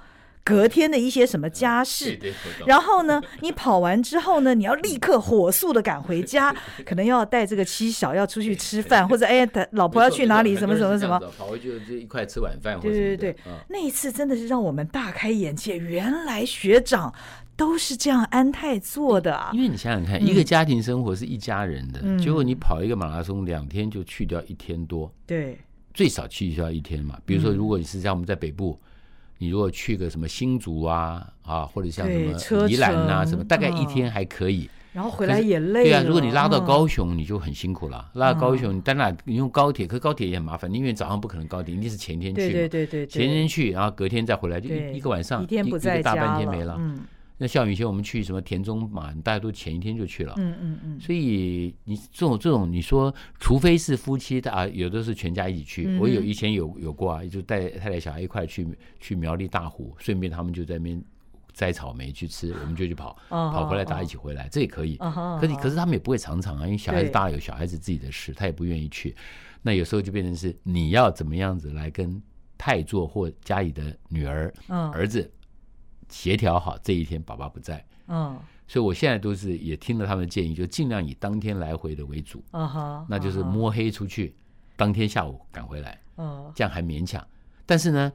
[0.46, 2.16] 隔天的一些什么家事，
[2.66, 6.54] 然后呢，你跑完之后呢，你要立刻火速的赶回家，
[6.86, 12.78] 可能要带这个妻小要出去吃饭， 或者哎，老婆要去哪里，什么什么什么，跑回去就一块吃晚饭。
[12.78, 13.36] 对对对，
[13.68, 17.12] 那一次真的是让我们大开眼界，原来学长
[17.56, 19.50] 都是这样安泰做的啊！
[19.52, 25.58] 因为你想想看，一个家庭生活是一家人的，结果你跑一个马拉松，两天就去掉一天多，对，
[25.92, 27.18] 最少去掉一天嘛。
[27.26, 28.78] 比如说，如果你是像我们在北部。
[29.38, 34.68] 你如果去个什么新竹啊啊，或者像什么宜兰啊什么，大概一天还可以。
[34.92, 35.84] 然后回来也累。
[35.84, 38.10] 对啊，如果你拉到高雄，你就很辛苦了。
[38.14, 40.72] 拉到高雄，你当然你用高铁，可高铁也很麻烦。
[40.72, 42.40] 因为早上不可能高铁，一定是前天去。
[42.40, 43.06] 对对对对。
[43.06, 46.20] 前天去，然后隔天再回来，就一一个晚上，一天不在家了。
[46.20, 46.76] 一个大半天没了。
[46.78, 47.00] 嗯。
[47.38, 50.34] 那像以前我们去什么田中马，大家都前一天就去了。
[50.38, 51.00] 嗯嗯嗯。
[51.00, 55.98] 所以你这种这种，你说除非是夫妻的啊，有的是全家一起去。
[55.98, 58.66] 我有以前有有过啊，就带太太小孩一块去
[58.98, 61.04] 去苗栗大湖，顺便他们就在那边
[61.52, 64.96] 摘草莓去吃，我们就去跑，跑回来大家一起回来，这也可以。
[64.96, 69.14] 可是可是他们也不会常常啊，因为小孩子大有小孩子自己的事，他也不愿意去。
[69.60, 72.22] 那有时候就变成是你要怎么样子来跟
[72.56, 75.30] 太座或家里的女儿、儿子。
[76.08, 84.34] 协调好这一天，爸爸不在，嗯，所以我现在都是也听了他们的建议，就尽量以当天来回的为主，嗯哼，那就是摸黑出去，
[84.76, 87.24] 当天下午赶回来，嗯，这样还勉强。
[87.64, 88.12] 但是呢，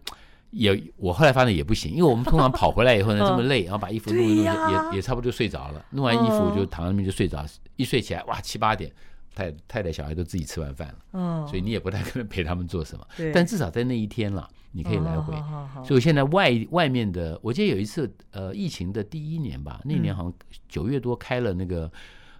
[0.51, 8.91] 也我后来发现也不行，因为我们通常跑回来以后呢， 这么累，然后把衣服弄一弄，也也差不多就睡着了，弄完衣服就躺在那边就睡着，一睡起来哇七八点，
[9.35, 14.49] 太太太小孩都自己吃完饭了，嗯，所以你也不太可能陪他们做什么，但至少在那一天了。
[14.73, 15.35] 你可以来回，
[15.83, 20.33] 所以现在外外面的，我记得有一次，呃，疫情的第一年吧，那年好像
[20.69, 21.91] 九月多开了那个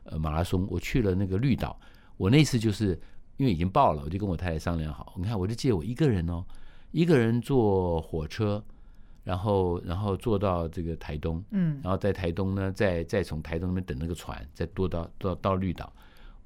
[0.04, 1.78] 呃马拉松，我去了那个绿岛，
[2.16, 2.98] 我那次就是
[3.36, 6.42] 因为已经报了，我就跟我太太商量好，你看我就记得我一个人哦，
[6.92, 8.64] 一个人坐火车，
[9.26, 15.92] 然后然后坐到这个台东，嗯，然后在台东呢，再再从台东那边等那个船，再多到到到绿岛，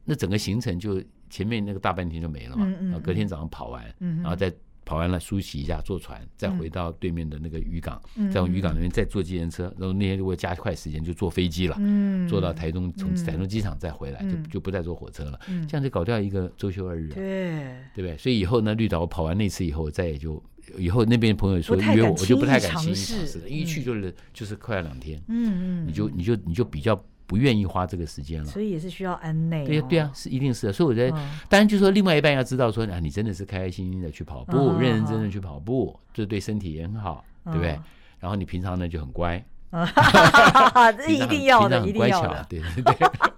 [0.03, 4.51] 那整个行程就前面那个大半天就没了嘛，然后隔天早上跑完，嗯然后再。
[4.85, 7.99] 跑完了，梳洗一下，坐船，再回到对面的那个渔港，
[8.31, 11.75] 再从渔港那边再坐计程车，然后那天如果加快时间，就坐飞机了，
[12.29, 18.15] 坐到台中，从台中机场再回来，就就不再坐火车了，这样就搞掉一个周休二日，对，对不对？
[18.17, 20.41] 所以以后呢，绿岛我跑完那次以后，我再也就
[20.77, 23.39] 以后那边朋友说约我，我就不太敢轻易尝试。
[23.39, 27.03] 了，一去就是就是快要两天，嗯嗯，你就你就你就比较。
[27.27, 29.65] 不愿意花这个时间了，所以也是需要安内。
[29.65, 30.73] 对对啊，是一定是的。
[30.73, 31.17] 所以我觉得，
[31.49, 37.79] 当然就是说，另外一半要知道说，啊，你真的是开开心心的去跑步，认认真真去跑步，这对身体也很好，对不对？
[38.19, 39.43] 然后你平常呢就很乖，
[40.97, 42.95] 这一定要的，很乖巧，对对对。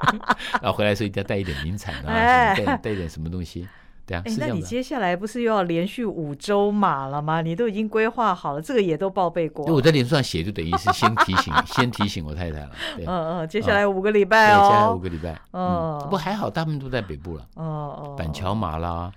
[0.62, 3.68] 然后回来的时候一定要带一点名产啊，带带一点什么东西。
[4.16, 7.42] 哎，那你接下来不是又要连续五周马了吗？
[7.42, 9.66] 你都已经规划好了，这个也都报备过。
[9.66, 12.72] 我在脸书上写，就等于是先提醒， 先提醒我太太了。
[13.00, 15.42] 嗯嗯，接下来五个礼拜哦，接下来五个礼拜。
[15.52, 17.46] 嗯，不过还好，大部分都在北部了。
[17.56, 19.12] 哦哦，板桥马啦，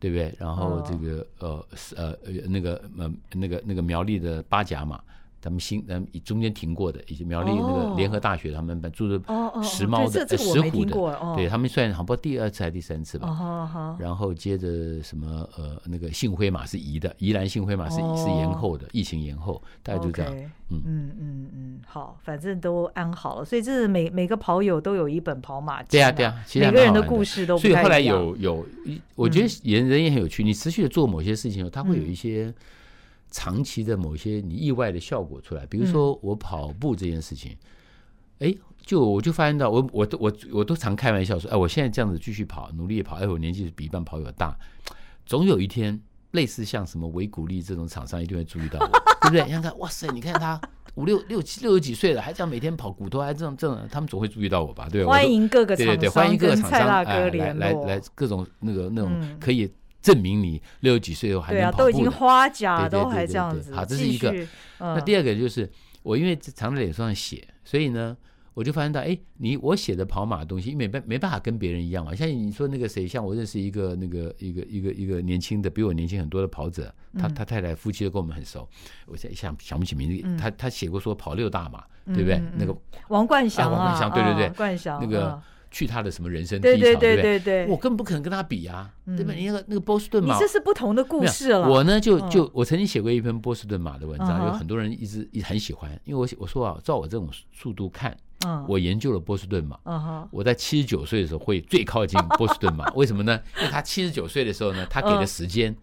[0.00, 0.34] 对不对？
[0.38, 1.64] 然后这个呃
[1.96, 2.14] 呃
[2.48, 5.00] 那个呃那个那个苗栗的八甲马。
[5.44, 9.22] 咱们新嗯中间停过的，以及苗栗那个联合大学，他们住的
[9.62, 13.94] 石猫的、石虎的，对他们算好不第二次还是第三次吧。
[13.98, 20.34] 然后接着什么呃那个幸辉马是移的，宜兰幸辉马是是延后的，疫情延后，大概就这样。
[20.70, 25.88] 嗯嗯嗯嗯，好，反正都安好了，所以这是每每个跑友都有一本跑马经。
[25.90, 27.58] 对啊对啊，每个人的故事都。
[27.58, 28.64] 所以后来有有，
[29.14, 30.42] 我觉得人人也很有趣。
[30.42, 32.50] 你持续的做某些事情，他会有一些。
[33.34, 37.50] 长期的某些你意外的效果出来，比如说我跑步这件事情，
[38.38, 44.56] 哎、嗯，就我就发现到我我都我我都常开玩笑说，哎，我现在这样子继续跑，努力跑，哎，我年纪比一般跑友大，
[45.26, 48.86] 总有一天，类似像什么维骨力这种厂商一定会注意到我，
[49.28, 49.44] 对不对？
[49.44, 50.60] 你看看，哇塞，你看他。
[50.96, 54.88] 五六六七六十几岁了，还这样每天跑，骨头还这样这样，他们总会注意到我吧？
[54.88, 59.68] 对，欢迎各个厂商，对对对，欢迎各个厂商来来来各种那个那种可以
[60.04, 63.74] 证明你六十几岁后还能跑步，都已经花甲都还这样子。
[63.74, 64.32] 好，这是一个。
[64.78, 65.68] 那第二个就是
[66.02, 68.16] 我因为常在脸上写，所以呢。
[68.56, 72.14] 我就发现到，哎，你我写的跑马的东西，没办没办法跟别人一样嘛。
[72.14, 78.68] 像你说那个谁，像我认识一个那个一个一个一个年轻的，比我年轻很多的跑者，他他太太夫妻都跟我们很熟。
[79.06, 81.82] 我现在想想不起名字，他他写过说跑六大马，
[82.14, 82.40] 对不对？
[82.56, 82.72] 那个
[83.08, 85.42] 王冠祥啊，王冠祥，对对对，冠祥那个
[85.74, 89.34] 去他的什么人生低潮，对对对，我根本不可能跟他比啊，对吧？
[89.34, 91.68] 你那个那个波士顿马，你这是不同的故事了。
[91.68, 98.16] 我呢，就就我曾经写过一篇波士顿马的文章，有很多人一直一直很喜欢，因为我我说啊，照我这种速度看。
[98.66, 99.78] 我研究了波士顿马，
[100.30, 103.40] 我在七十九岁的时候会最靠近 波士顿马，为什么呢？
[103.58, 105.74] 因为他七十九岁的时候呢，他给的时间，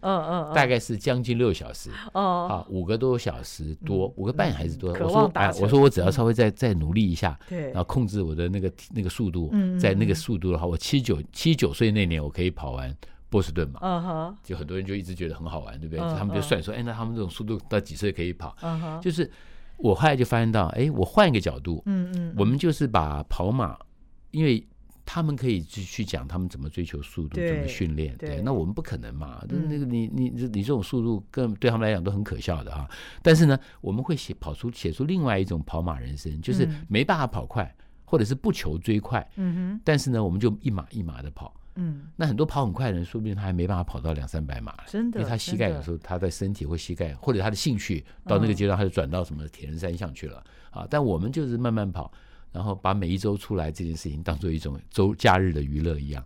[0.54, 4.90] 大概是将近六小时，啊，五个多小时多，五个半还是多？
[4.92, 12.94] 我说，哎，我说我只要稍微再再努力一下，然后控制我的那个那个速度，在那个速度的话，我七十九七九岁那年我可以跑完
[13.28, 16.04] 波士顿马，就很多人就一直觉得很好玩，对不对？
[16.16, 18.54] 他们就算说，哎，那他们这种速度到几岁可以跑？
[19.00, 19.30] 就是。
[19.82, 23.76] 我后来就发现到，哎，我换一个角度，嗯嗯，我们就是把跑马，
[24.30, 24.64] 因为
[25.04, 32.88] 他们可以去去讲他们怎么追求速度，怎么训练，对，那我们不可能嘛，那个你你你这种速度，更对他们来讲都很可笑的哈。
[33.22, 41.52] 但是呢，我们会写跑出写出另外一种跑马人生，就是没办法跑快，或者是不求追快，嗯哼，但是呢，我们就一马一马的跑。
[41.74, 50.86] 嗯，那很多跑很快的人，说不定他还没办法跑到两三百码，真的，因为他膝盖有时候他的身体或膝盖或者他的兴趣到那个阶段，他就转到什么铁人三项去了啊。
[50.90, 52.12] 但我们就是慢慢跑，
[52.52, 56.22] 然后把每一周出来这件事情当做一种周假日的娱乐一样。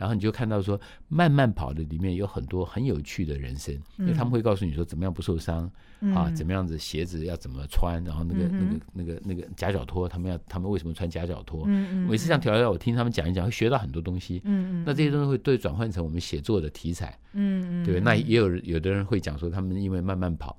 [0.00, 5.70] 然后你就看到说，慢慢跑的里面有很多很有趣的人生，因为他们会告诉你说怎么样不受伤
[6.14, 11.66] 啊，怎么样子鞋子要怎么穿，然后那个那个那个那个夹脚拖，他们要他们为什么穿夹脚拖？
[11.66, 14.40] 每次这样调调，我听他们讲一讲，会学到很多东西。
[14.86, 17.18] 那这些东西会对转换成我们写作的题材。
[17.34, 20.58] 嗯对，那也有有的人会讲说，他们因为慢慢跑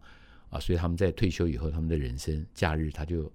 [0.51, 3.31] 啊，所以他们在退休以后，他们的人生假日他就。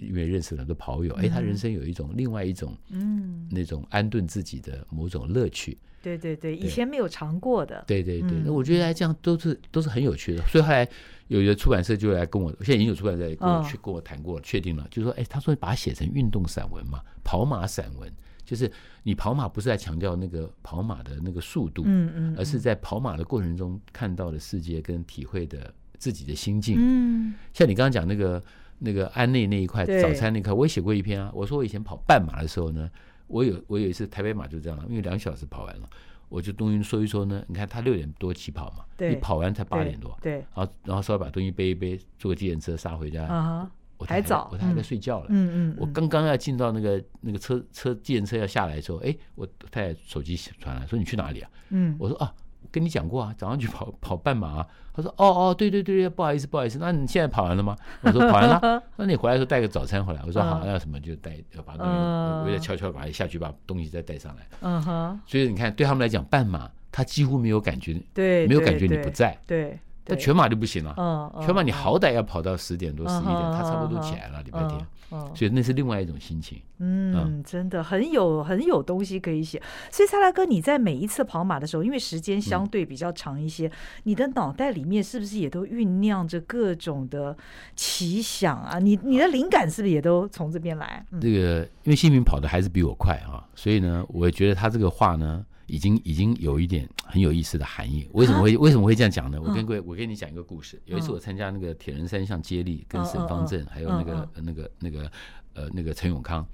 [0.00, 5.76] 因为认识了很多跑友，哎，他人生有一种另外一种，嗯，那种安顿自己的某种乐趣。
[6.02, 7.84] 对对对，以前没有尝过的。
[7.86, 10.42] 对对对，那我觉得这样都是都是很有趣的。
[10.46, 10.88] 所以后来
[11.28, 18.10] 有一个出版社就来跟我，现在已经有出版社跟我去跟我谈过，确定了，就是说，哎，他说把它写成运动散文嘛，跑马散文，
[18.46, 26.76] 就是你跑马不是在强调那个跑马的那个速度，嗯嗯，而是在跑马的过程中看到的世界跟体会的自己的心境。
[26.78, 28.42] 嗯，像你刚刚讲那个。
[28.80, 31.30] 那个安内那一块早餐那块，我也写过一篇啊。
[31.32, 32.90] 我说我以前跑半马的时候呢，
[33.28, 35.88] 我有我有一次台北马就这样，因为两小时跑完了，
[36.28, 37.44] 我就东西说一说呢。
[37.46, 43.24] 你看他六点多起跑嘛，你跑完才八点多，对，然后然后稍微把东西背一背，坐个计程车杀回家。
[43.26, 45.26] 啊我还早，我还在睡觉了。
[45.28, 51.50] 嗯嗯，我刚刚要进到那个那个车车计程车要下来的时候，哎，我太太手机传来，说你去哪里啊？
[51.68, 52.32] 嗯，我说啊。
[52.70, 54.66] 跟你讲过啊，早上去跑跑半马啊。
[54.92, 58.82] 他说：“哦哦，对对对，不好意思不好意思，那你现在跑完了吗？”我说：“跑完了。
[58.96, 60.20] ”那你回来的时候带个早餐回来。
[60.26, 65.20] 我说：“好，要什么就带，要把东西，我就悄悄把下去把东西再带上来。”嗯哼。
[65.26, 69.38] 所以你看，对他们来讲，半马他几乎没有感觉，对，没有感觉你不在。
[69.46, 69.78] 对。
[70.10, 70.94] 但全马就不行了。
[70.98, 71.30] 嗯。
[71.40, 74.86] 全马你好歹要跑到十点多十一点，他差不多起来了，礼拜天。
[75.34, 79.60] 所以那是另外一种心情，嗯，真的很有很有东西可以写。
[79.90, 83.72] 所以蔡大哥，你在每一次跑马的时候，因为时间相对比较长一些，嗯、
[84.04, 87.36] 你的脑袋里面是不是也都酝酿着各种的
[87.74, 88.78] 奇想啊？
[88.78, 91.04] 你你的灵感是不是也都从这边来？
[91.20, 95.44] 这个因为新民跑的还是比我快啊，所以呢，我觉得他这个话呢。
[95.70, 98.08] 已经已经有一点很有意思的含义。
[98.12, 99.40] 为什么会为什么会这样讲呢？
[99.40, 100.80] 我跟各位，我跟你讲一个故事。
[100.84, 105.10] 有一次我参加那个铁人三项接力，跟沈方正还有那个那个那个
[105.54, 106.44] 呃那个陈永康。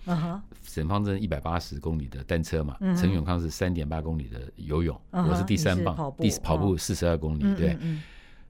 [0.63, 7.43] 沈方正一百八十公里的单车嘛，陈永康是三点八公里的游泳，我是第三棒，第跑步四十二公里。
[7.55, 7.77] 对，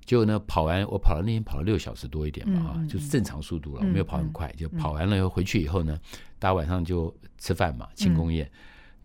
[0.04, 4.52] 结果呢，跑完我跑了那天跑了六小时多一点嘛，啊，就是正常速度了，我没有跑很快。
[4.56, 5.98] 就跑完了以后回去以后呢，
[6.38, 8.50] 大家晚上就吃饭嘛，庆功宴。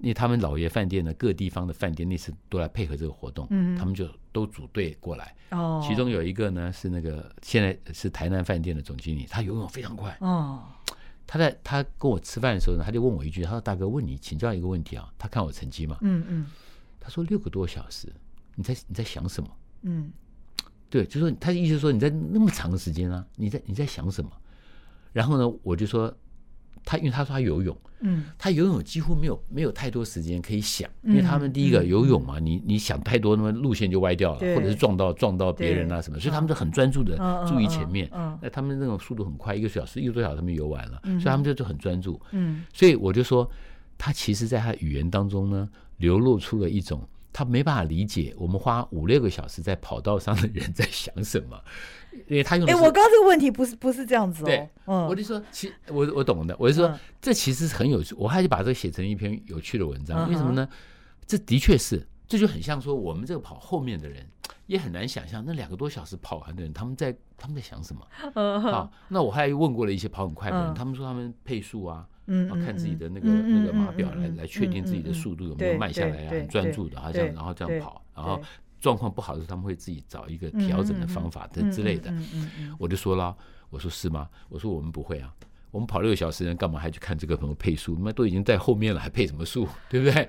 [0.02, 5.36] 因为他们老爷饭店呢各地方的饭店那次都来配合这个活动，嗯，他们就都组队过来。
[5.52, 10.18] 哦，其中有一个呢是那个现在是台南饭店的总经理，他游泳非常快。
[10.20, 10.64] 哦，
[11.28, 16.48] 他在他跟我吃饭的时候呢，他就问我一句，他说：“大哥，问你请教一个问题啊。”他看我成绩嘛，嗯嗯，
[17.00, 18.12] 他说六个多小时，
[18.56, 19.50] 你在你在想什么？
[19.84, 20.12] 嗯，
[20.90, 24.32] 对，就是说他的意思说你在那么长的时间啊，你在你在想什么？
[25.14, 26.12] 然后呢，我就说。
[26.84, 37.18] 他因为他说他游泳，嗯，他游泳几乎没有没有太多时间可以想，因为他们第一个游泳嘛，你你想太多，那么路线就歪掉了，或者是撞到撞到别人啊什么，所以他们就很专注的
[37.48, 38.10] 注意前面。
[38.42, 42.20] 那他们那种速度很快，一个小时一个多小时他们游完了，所以他们就就很专注。
[42.32, 43.50] 嗯，所以我就说，
[43.98, 47.08] 他其实在他语言当中呢，流露出了一种。
[47.34, 51.58] 他没办法理解我们花五六个小时在跑道上的人在想什么，
[52.28, 52.72] 因为他用的。
[52.72, 54.46] 哎，我刚刚这个问题不是不是这样子哦。
[54.46, 60.30] 对，嗯，我就说，其我我懂的，我就说，这其实是很有趣，我还是把这个写成一篇有趣的文章。
[60.30, 60.68] 为什么呢？
[61.26, 64.26] 这的确是，这就很像说，我们这个跑后面的人
[64.68, 68.06] 也很难想象，那两个多小时跑完的人，他们在他们在想什么。
[68.36, 72.08] 嗯，好，那我还问过了一些跑很快的人，他们说他们配速啊。
[72.28, 78.40] 嗯，看自己的那个那个码表来来确定自己的速度有没有慢下来啊，很专注的，好像然后这样跑，然后
[78.82, 82.14] 状况不好的时候他们会自己找一个调整的方法等之类的。
[82.78, 83.34] 我就说了，
[83.70, 84.28] 我说是吗？
[84.50, 85.34] 我说我们不会啊，
[85.70, 87.98] 我们跑六个小时人干嘛还去看这个什么配速？
[88.02, 89.68] 那都已经在后面了，还配什么速？
[89.88, 90.28] 对不对？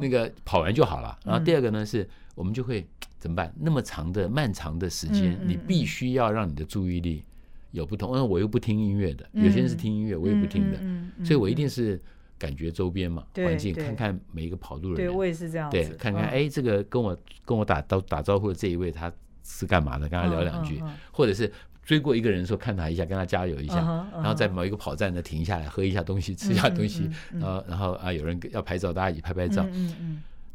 [0.00, 1.18] 那个跑完就好了。
[1.24, 2.88] 然后第二个呢，是我们就会
[3.18, 3.52] 怎么办？
[3.58, 7.24] 那么长的漫长的时间，你必须要让你的注意力。
[7.72, 10.78] 有不同，因为我又不听音乐的，有些人是听音乐，我也不听的，
[11.22, 12.00] 所以我一定是
[12.38, 19.12] 感觉周边嘛，环境，看看每一个跑路的人，对我也是这样，对，看看哎，这个跟我跟我打招打招呼的这一位他
[19.42, 23.76] 是干嘛的，跟他聊两句，或者是追过一个人的时候看他一下，跟他加油一下，
[24.12, 29.66] 然后在某一个跑站呢停下来喝一下东西，吃一下东西，然后然后啊有人要拍照，大家一起拍拍照，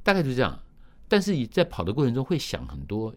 [0.02, 0.58] 大概就是这样。
[1.08, 3.14] 但是你在跑的过程中会想很多。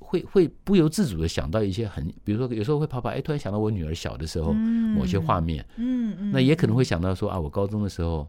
[0.00, 8.26] 会会不由自主的想到一些很，比如说有时候会跑跑，哎，突然想到我女儿小的时候某些画面，嗯嗯，那也可能会想到说啊，我高中的时候，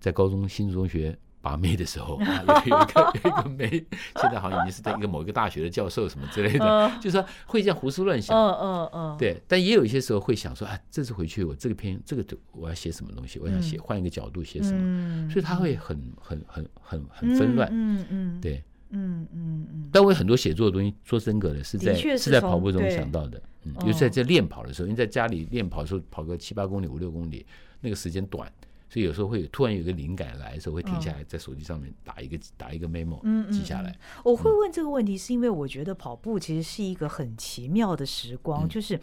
[0.00, 3.68] 在高中新竹中学把妹的时候啊，有一个有一个妹，
[4.16, 18.64] 现在好像已经是在一个某一个大学的教授什么之类的，就是说会这样胡思乱想，嗯嗯嗯，对，但也有一些时候会想说，啊，这次回去我这个篇这个我要写什么东西，我想写换一个角度写什么，所以他会很很很很很纷乱，嗯嗯，对。
[18.90, 27.44] 嗯嗯嗯，但我有很多写作的东西，说真格的，是在是在跑步中想到的，嗯，尤其在在练跑的时候，因为在家里练跑的时候，跑个七八公里、五六公里，
[27.80, 28.50] 那个时间短，
[28.88, 33.20] 所以有时候会有突然有个灵感来的时候，会停下来，在手机上面打一个打一个 memo，
[33.50, 33.92] 记下来。
[34.22, 38.98] 我会问这个问题，是因为我觉得跑步其实是一个很奇妙的时光，就是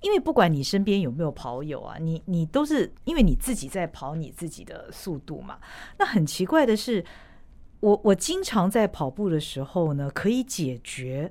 [0.00, 5.58] 因为不管你身边有没有跑友啊，你你都是因为你自己在跑你自己的速度嘛。
[5.98, 7.04] 那很奇怪的是。
[7.86, 11.30] 我我经常在跑步的时候呢，可以解决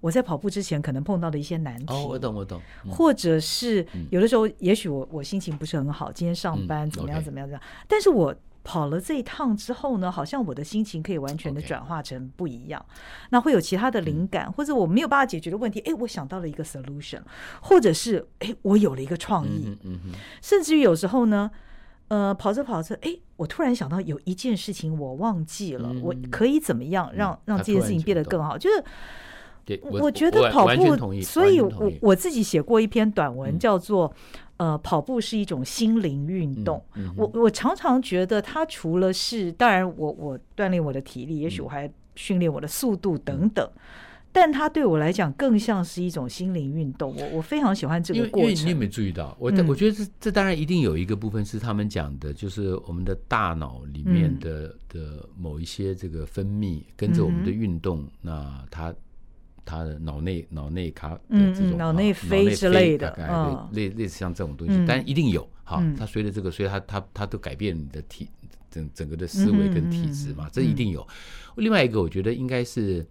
[0.00, 1.94] 我在跑步之前可能碰到的一些难题。
[1.94, 2.60] 哦，我懂，我懂。
[2.90, 7.62] 或者是有的时候，也许我我心情不是很好，今天上班怎么样怎么样怎么样。
[7.88, 12.84] 但是我跑了这一趟之后呢，好像我的心情可以完全的转化成不一样。
[13.30, 17.22] 那会有其他的灵感，或者我没有办法解决的问题，哎，我想到了一个 solution，
[17.62, 19.74] 或者是哎，我有了一个创意。
[19.84, 20.12] 嗯嗯。
[20.42, 21.50] 甚至于有时候呢。
[22.12, 28.58] 呃，跑着跑着，哎，我突然想到有一件事情我忘记了，我可以怎么样让让这件事情变得更好？
[28.58, 34.12] 就是，我觉得跑步，所以我我自己写过一篇短文，叫做
[34.58, 36.84] 呃，跑步是一种心灵运动。
[37.16, 43.66] 我我常常觉得它除了是，当然我我锻炼我的体力，也许我还训练我的速度等等。
[44.34, 48.50] 但它对我来讲更像是一种心灵运动，我我非常喜欢这个过程。
[48.50, 49.36] 因为你有没有注意到？
[49.38, 58.94] 我我觉得这这当然一定有一个部分是他们讲的，就是我们的大脑里面的的某一些这个分泌跟着我们的运动，那它
[59.66, 65.84] 它的脑内脑内咖的这种脑内啡之类的，类类似像这种东西，但一定有哈。
[65.98, 68.26] 它随着这个，所以它它它都改变你的体
[68.70, 71.06] 整整个的思维跟体质嘛，这一定有。
[71.56, 73.06] 另外一个，我觉得应该是。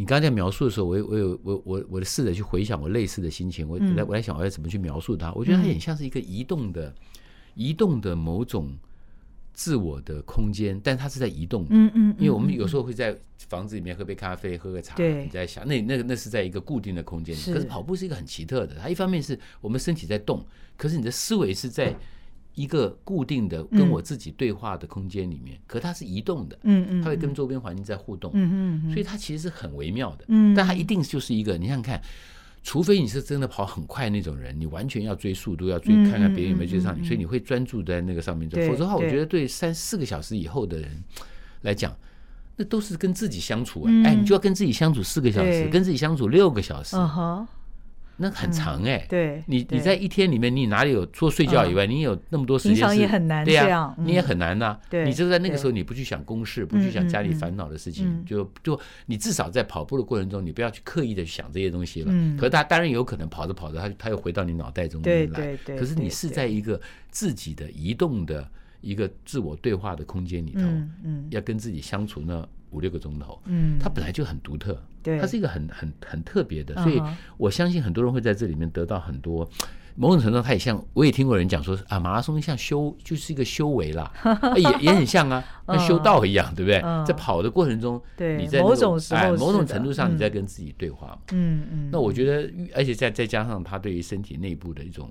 [0.00, 5.30] 你刚才在描述的时候，我我有我我我试着去回想我类似的心情，我我在我来想我要怎么去描述它。
[5.34, 6.94] 我觉得它很像是一个移动的、
[7.54, 8.74] 移动的某种
[9.52, 11.66] 自我的空间，但它是在移动。
[11.68, 12.14] 嗯嗯。
[12.18, 13.14] 因为我们有时候会在
[13.46, 17.38] 房子里面喝杯咖啡、喝个茶，你在想那那个那是在一个固定的空间里。
[17.52, 20.42] 可是跑步是一个很奇特的，它一方面是我们身体在动，
[20.78, 21.94] 可是你的思维是在。
[22.54, 32.02] 一个固定的跟我自己对话的空间里面，可它是移动的，嗯嗯，它会跟周边环境在互动，嗯嗯，所以它其实是很微妙的，嗯，但它一定就是一个，你想想看，
[32.62, 41.02] 除非你是真的跑很快那种人，你完全要追速度，要追看看别人有没有追上你，所以你会专注在那个上面，否则的话，我觉得对三四个小时以后的人
[41.62, 41.96] 来讲，
[42.56, 46.96] 那都是跟自己相处，哎，你就要跟自己相处四个小时，跟自己相处六个小时，
[48.20, 49.04] 那很长哎。
[49.08, 52.80] 对，你你在一天里面，你哪里有除了睡觉以外，你有那么多时间是？
[52.82, 54.78] 平常也很难这样，你也很难呐。
[54.90, 62.12] 对，你就在那个时候，你不去想公事，不去想家里烦恼的事情，就就你至少在跑步的过程中，你不要去刻意的想这些东西了。
[62.36, 65.04] 可是他当然有可能跑着跑着，他他又回到你脑袋中来。
[65.04, 65.78] 对对对。
[65.78, 68.46] 可是你是在一个自己的移动的
[68.82, 70.60] 一个自我对话的空间里头，
[71.02, 72.46] 嗯，要跟自己相处呢。
[72.72, 77.00] 五六个钟头，嗯，它本来就很独特，对，它是一个很很很特别的，所以
[77.36, 79.48] 我相信很多人会在这里面得到很多。
[79.96, 84.10] 某种程度，它也像，我也听过人讲说啊，马拉松像修，就是一个修为啦，
[84.56, 86.80] 也也很像啊，跟修道一样，对不对？
[87.04, 88.00] 在跑的过程中，
[88.38, 91.88] 你在某种哎某种程度上你在跟自己对话，嗯嗯。
[91.92, 95.10] 那我觉得，而且再再加上它对于身体内部的一种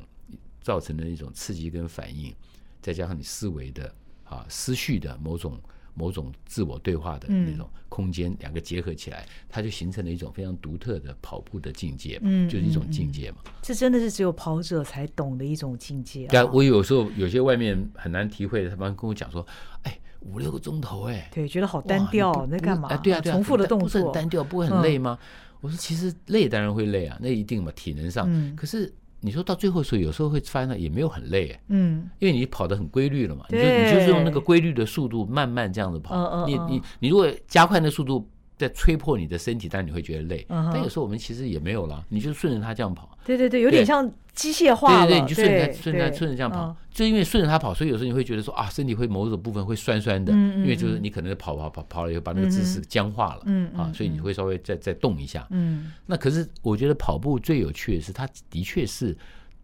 [0.62, 2.34] 造成的一种刺激跟反应，
[2.82, 5.60] 再加上你思维的啊思绪的某种。
[6.00, 13.40] 某种自我对话的那种空间，两个结合起来，它就形成了一种非常独特的跑步的境界嗯，就是一种境界嘛。
[13.62, 16.26] 这真的是只有跑者才懂的一种境界。
[16.28, 19.46] 对，我有时候有些外面很难体会的，他们跟我讲说
[19.84, 22.88] ：“哎，五六个钟头，哎，对，觉得好单调，那干嘛？
[22.88, 25.20] 哎，对啊，对啊，重复的动作不是很单调，不会很累吗？”
[25.60, 28.56] 我说：“其实累当然会累啊，那一定嘛，体能上。
[28.56, 38.28] 可是。”你说到最后的时候，有时候会发现也没有很累，嗯，因为你跑得很规律了嘛，你就你就是用那个规律的速度慢慢这样子跑，你你你如果加快那速度。
[38.60, 40.46] 在吹破你的身体，但你会觉得累。
[40.50, 43.18] 但有时候我们其实也没有了，你就顺着它这样跑。
[43.26, 45.06] 对对对，有点像机械化。
[45.06, 46.76] 对对对，你就顺着它，顺着它，顺着这样跑。
[46.92, 53.44] 就因为顺着它跑，所以有时候你会觉得说啊，身体会某种部分会酸酸的，因为就是你可能跑跑跑跑了以后，把那个姿势僵化了，
[53.78, 55.48] 啊，所以你会稍微再再动一下。
[55.52, 55.94] 嗯。
[56.06, 59.18] 那可是我觉得跑步最有趣的是，它的确是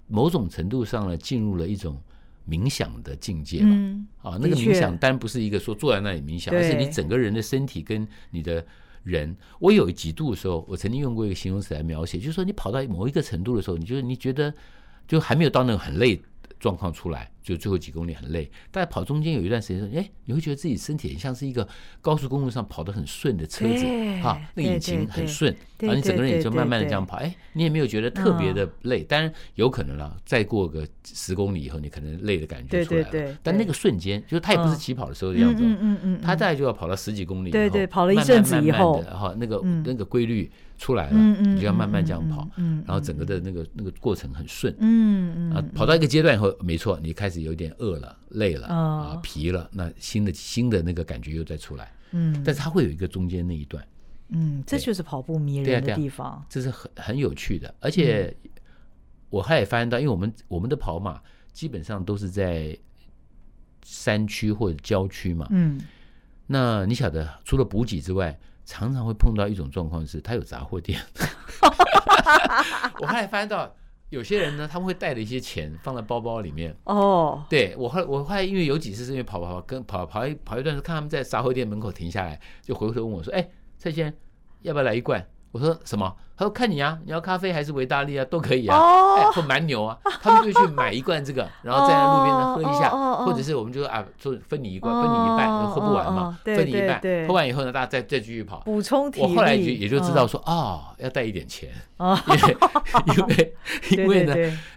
[0.08, 2.02] 某种程度上呢，进入了一种。
[2.48, 8.66] 冥想的境界嘛，啊，那个冥想当然不是一个说坐在那里冥想，而是你整个人的身体跟你的
[9.04, 9.36] 人。
[9.60, 14.54] 我有几度的时候，我曾经用过一个形容词来描写，就是说你跑到某一个程度的时候，你就是你觉得
[15.08, 16.22] 就还没有到那个很累
[16.60, 17.32] 状况出来。
[17.46, 21.68] 就最后几公里很累，但跑中间有一段时间说，哎，你会觉得自己身体很像是一个
[22.02, 23.86] 高速公路上跑得很顺的车子，
[24.24, 44.96] 哈，那个引擎很顺，然后你整个人也就慢慢的这样跑，哎，你也没有觉得特别的累，当然有可能了，再过个十公里以后，你可能累的感觉出来了，但那个瞬间，就是他也不是起跑的时候的样子，嗯嗯嗯，他大概就要跑到十几公里，对对，跑了一阵子以后，哈，那个那个规律出来了，你就要慢慢这样跑，然后整个的那个那个过程很顺，嗯。
[45.36, 48.18] 嗯，啊，跑到一个阶段以后，没错，你开始有点饿了。
[48.30, 53.88] 累了啊，疲了，那新的新的那个感觉又再出来，嗯，但是它会有一个中间那一段，
[54.28, 58.36] 嗯，这就是跑步迷人的地方，这是很很有趣的，而且
[59.30, 61.22] 我还也发现到，因为我们我们的跑马
[61.54, 62.78] 基本上都是在
[63.86, 65.80] 山区或者郊区嘛，嗯，
[66.48, 71.02] 那你晓得，除了补给之外，常常会碰到一种状况是，它有杂货店，
[73.00, 73.74] 我还发现到。
[74.10, 76.76] 有些人呢，他们会带着一些钱放在包包里面。
[76.86, 84.14] 哦，对，我后来我后来因为有几次是因为跑跑跑跟跑跑一跑一段时，看他们在杂货店门口停下来，就回头问我说：“哎，蔡先生，
[84.62, 85.26] 要不要来一罐？”
[85.56, 86.14] 我说什么？
[86.36, 88.78] 他说看你啊，你要咖啡还是维大利啊，都可以啊。
[88.78, 92.90] 哦，或蛮牛啊，他们就去买一罐这个， 然后在路边呢喝一下，
[93.24, 99.26] 或者是我们就说啊，就分你一罐，分你一半，喝不完嘛，分你一半，喝完以后呢，大家再再继续跑，补充体力。
[99.26, 102.58] 我后来就也就知道说，哦，要带一点钱，因为
[103.16, 103.56] 因为
[103.92, 104.36] 因为呢，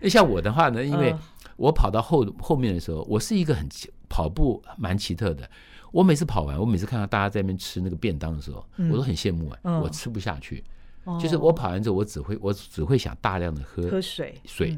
[0.08, 1.12] 像我的话呢，因为
[1.56, 3.68] 我跑到后后面的时候，我是一个很
[4.08, 5.48] 跑步蛮奇特的。
[5.90, 10.62] 我每次跑完，我每次看到大家在那边吃那个便当的时候，我都很羡慕哎，我吃不下去。
[11.18, 14.38] 就是我跑完之后，我只会我只会想大量的喝喝水。
[14.44, 14.76] 水，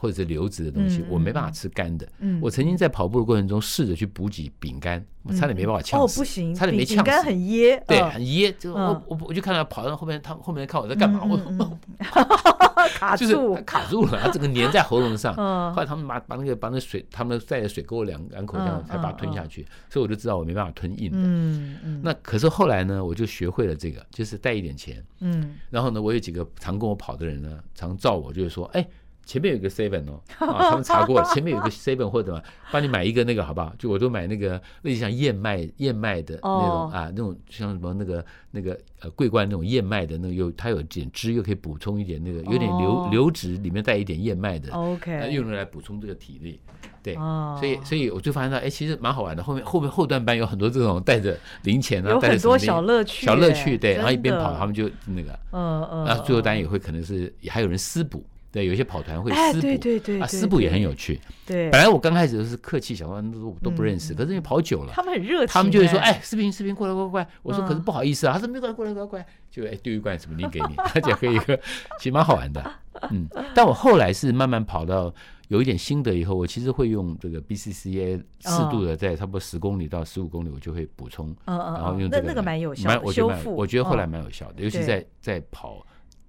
[0.00, 2.08] 或者是流质的东西，我没办法吃干的。
[2.40, 6.20] 我曾经在跑步的过程中试着去补给饼干，我差点没办法呛死。
[6.20, 7.02] 哦，不行，差点没呛死。
[7.02, 8.52] 饼干很噎，对，很噎。
[8.52, 11.36] 就我我我就看到跑到后面，他后面看我在干嘛，我
[12.94, 15.34] 卡住，卡住了，他整个粘在喉咙上。
[15.74, 19.66] 后来他们把把那个把那水，他们带着水给我两两口，这样才把它吞下去。
[19.90, 21.18] 所以我就知道我没办法吞硬的。
[21.18, 22.00] 嗯嗯。
[22.04, 25.04] 那可是后来呢，我就学会了这个，就是带一点钱。
[25.18, 25.56] 嗯。
[25.70, 28.88] 然后呢，我有几个常跟我跑的人呢，常照我，就是说，哎。
[29.28, 33.70] 前面有个 seven 哦，啊，他们查过了， 前面有个 seven 或者什么，帮你买一个那个好不好？
[33.78, 46.58] 就我都买那个类似像燕麦燕麦的那种啊，那种像什么那个那个呃桂冠那种燕麦的那个有它有点汁，又可以补充一点那个有点流流脂，里面带一点燕麦的，OK，用来补充这个体力。
[47.02, 49.42] 对，所以所以我就发现到，哎，其实蛮好玩的。
[49.42, 53.76] 后面后面后段班有很多这种带着零钱啊，带着什么小乐趣，小乐趣。
[53.76, 58.24] 对，然后一边跑，他们就那个，嗯嗯，然后最后当然也会可能是还有人私补。
[58.50, 61.20] 对，有些跑团会私补，啊，私补也很有趣。
[61.46, 71.56] 对，本来我刚开始都是客气，小关都都不认识，可是因为跑久了，他们很热情，他们就会说：“哎，视频视频，过来过来过来。”我说：“可是不好意思啊。”他说：“没关系，过来过来过来。”就哎丢一罐什么零给你，而且喝一个，
[71.98, 72.72] 其实蛮好玩的。
[73.10, 75.12] 嗯，但我后来是慢慢跑到
[75.48, 85.84] 有一点心得以后，我其实会用这个 BCCA 适度的在差不多十公里到十五公里，我就会补充，嗯然后用这个那那个蛮有效的修复，我觉得后来蛮有效的，尤其在在跑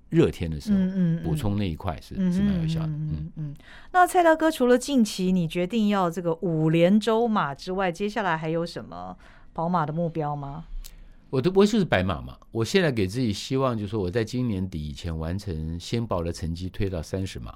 [0.09, 2.87] 热天的时候，嗯补充那一块是是蛮有效的。
[2.87, 3.55] 嗯嗯。
[3.91, 9.15] 那蔡大哥除了近期你决定要这个五连周马之外，接下来还有什么
[9.53, 10.65] 跑马的目标吗？
[11.29, 17.53] 我的我就是白马嘛，我现在给自己希望就是说我在今年底以前完成，先保的成绩推到三十码，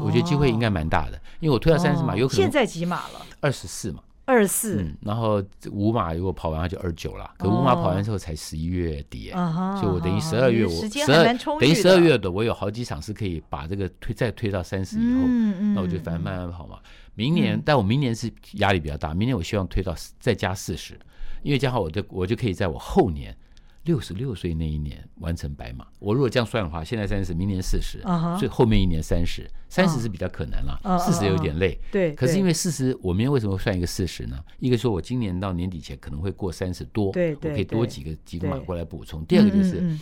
[0.00, 2.40] 我觉得机会应该蛮大的，因为我推到三十码有可能。
[2.40, 3.20] 现在几码了？
[3.40, 4.02] 二十四码。
[4.24, 4.82] 二十四。
[4.82, 11.24] 嗯，然后五马如果跑完就二十九了，可五马跑完之后才十一月底，所以我等于十二月我十二
[11.58, 15.26] 等于十二月的我有好几场是可以把这个推再推到三十以后，
[15.74, 16.78] 那我就反正慢慢跑嘛。
[17.14, 20.98] 明年，但我明年是压力比较大，明年我希望推到再加四十。
[21.42, 23.36] 因为这样的话，我就我就可以在我后年
[23.84, 25.86] 六十六岁那一年完成白马。
[25.98, 31.78] 我如果这样算的话，现在三十，明年四十，所以后面一年三十，三十是比较可能了，四十有点累。
[31.90, 34.38] 对，可是因为四十，我明天为什么会算一个四十呢？
[34.58, 39.24] 一个说我今年到年底前可能会过三十多，对，我可以多几个几个马过来补充。
[39.26, 39.98] 第二个就是。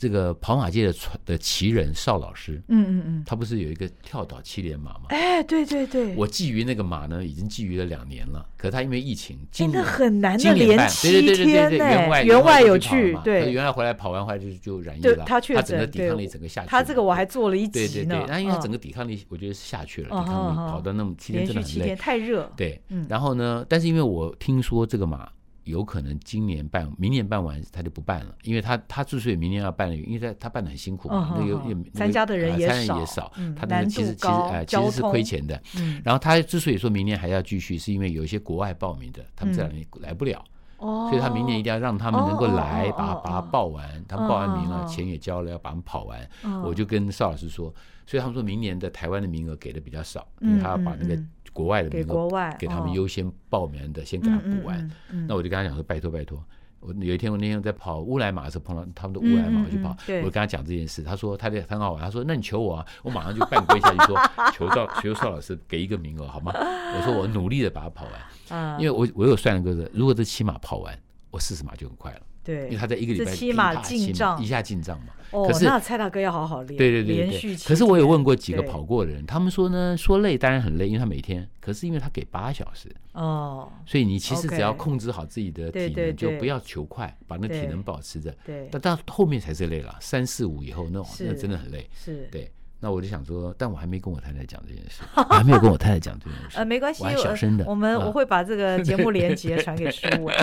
[0.00, 5.08] 这个跑马界的传的奇人邵老师，嗯嗯嗯，他不是有一个跳岛七连马吗？
[5.10, 8.46] 哎，对对对，我觊觎那个马呢，已经觊觎了两年了。
[8.56, 16.68] 可是他因为疫情，真的很难的连七天，对对对对，员外员外有去，对，员外回来跑完回来就就染疫了，他确整个抵抗力整个下去。
[16.68, 22.50] 他这个我还做了一集呢，对对对，那因为他整个抵抗力我觉得是下去了，抵抗力跑到那么七天真的很累，太热。
[22.56, 25.28] 对，然后呢，但是因为我听说这个马。
[25.64, 32.68] 有可能今年办，明年办完他就不办了，因为他他之所以明年要办，因为他他办的很辛苦嘛，那个参加的人也
[33.06, 35.60] 少，他那个其实其实哎其实是亏钱的。
[36.02, 40.42] 然后他之所以说明年还要继续，是因为有一些国外报名的，他们这两年来不了，
[40.78, 46.28] 所以他明年一定要让他们能够来，把把他报完，他们报完名了，钱也交了，要把他们跑完。
[46.64, 47.72] 我就跟邵老师说，
[48.06, 51.16] 所以他们说明年的台湾的名额给的比较少，因为他要把那个。
[51.52, 54.90] 国外的名额给他们优先报名的，先给他补完。
[55.28, 56.42] 那我就跟他讲说：“拜托拜托，
[56.80, 59.96] 我有一天我那天在跑乌来马的时候碰到他们的乌来马，我就跑。
[60.06, 62.02] 我就跟他讲这件事，他说他在很好玩。
[62.02, 64.16] 他说：那你求我啊，我马上就半跪下去说
[64.52, 66.52] 求赵 求邵老师给一个名额好吗？
[66.96, 68.06] 我说我努力的把它跑
[68.48, 70.98] 完，因为我我有算了个如果这七马跑完，
[71.30, 72.20] 我四十马就很快了。
[72.42, 77.56] 对，因为他在一个礼拜起码进账，一下进账嘛。”哦，可是那蔡大哥要好好练，对对对，连续。
[77.58, 88.34] 可是我有问过几个跑过的人，他们说呢，说累当然很累，因为他每天，可是因为他给八小时哦，所以你其实只要控制好自己的体能，就不要求快，把那体能保持着。
[88.44, 91.88] 对，但到后面才是累了，三四五以后那种那真的很累。
[91.94, 92.50] 是，对。
[92.82, 96.56] 那我就想说，但我还没跟我太太讲这件事，我还没有跟我太太讲这件事。
[96.56, 97.64] 呃，没关系，我小声的。
[97.66, 100.34] 我们我会把这个 节目连接传给书伟，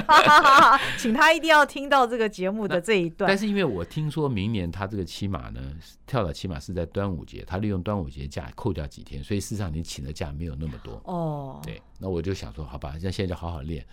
[1.00, 3.28] 请他一定要听到这个节目的这一段。
[3.28, 5.60] 但是因为我听说明年他这个骑马呢，
[6.06, 11.02] 跳蚤骑马是在端午节，他利用端午节假扣掉几天，所以事实上你请的假没有那么多。
[11.06, 13.84] 哦，对，那我就想说，好吧，那现在就好好练，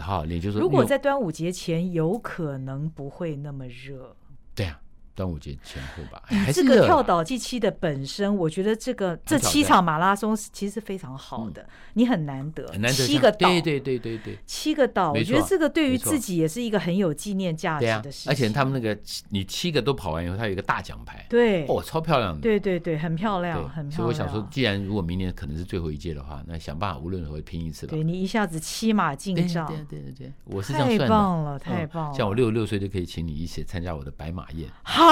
[0.00, 4.16] 好好练，就是如果在端午节前，有可能不会那么热。
[4.52, 4.80] 对啊。
[5.14, 18.32] 端午节前后吧，这个跳岛计七的本身，我觉得这个这七场马拉松其实是非常好的，你很难得，七个岛，对对对对对，七个岛，我觉得这个对于自己也是一个很有纪念价值的事情。
[18.32, 23.90] 而且他们那个你七个都跑完以后，他有一个大奖牌，对，哦，超漂亮的，对对对，很漂亮，很漂亮。
[23.92, 27.92] 所以我想说，既然如果明年可能是最后一届的话，那想办法无论如何拼一次吧。
[27.92, 31.04] 对，你一下子七马进帐，对对对对，我是这样算的。
[31.04, 32.14] 太棒了，太棒了！
[32.14, 34.68] 像我六十六岁就可以请你一起参加我的白马宴。
[34.82, 35.03] 好。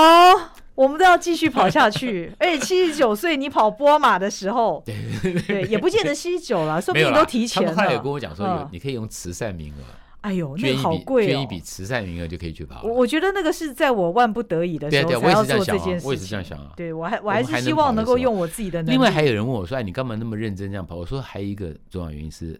[0.75, 4.95] 我们都要继续跑下去，而 且七十九岁你跑波马的时候，对
[5.47, 7.69] 对，也不见得七十九了，说不定都提前了。
[7.69, 9.85] 他们后来有跟我讲说，有你可以用慈善名额，
[10.23, 12.83] 哎呦，那好贵哦，捐一笔慈善名额就可以去跑。
[12.85, 16.07] 我我觉得那个是在我万不得已的时候才要做这件事。
[16.07, 18.93] 我也是这样想啊，对我还我还是希望能够用我自己的能力。
[18.93, 20.97] 另外还有人问我说，哎，你干嘛那么认真这样跑？
[20.97, 22.59] 我说还有一个重要原因是，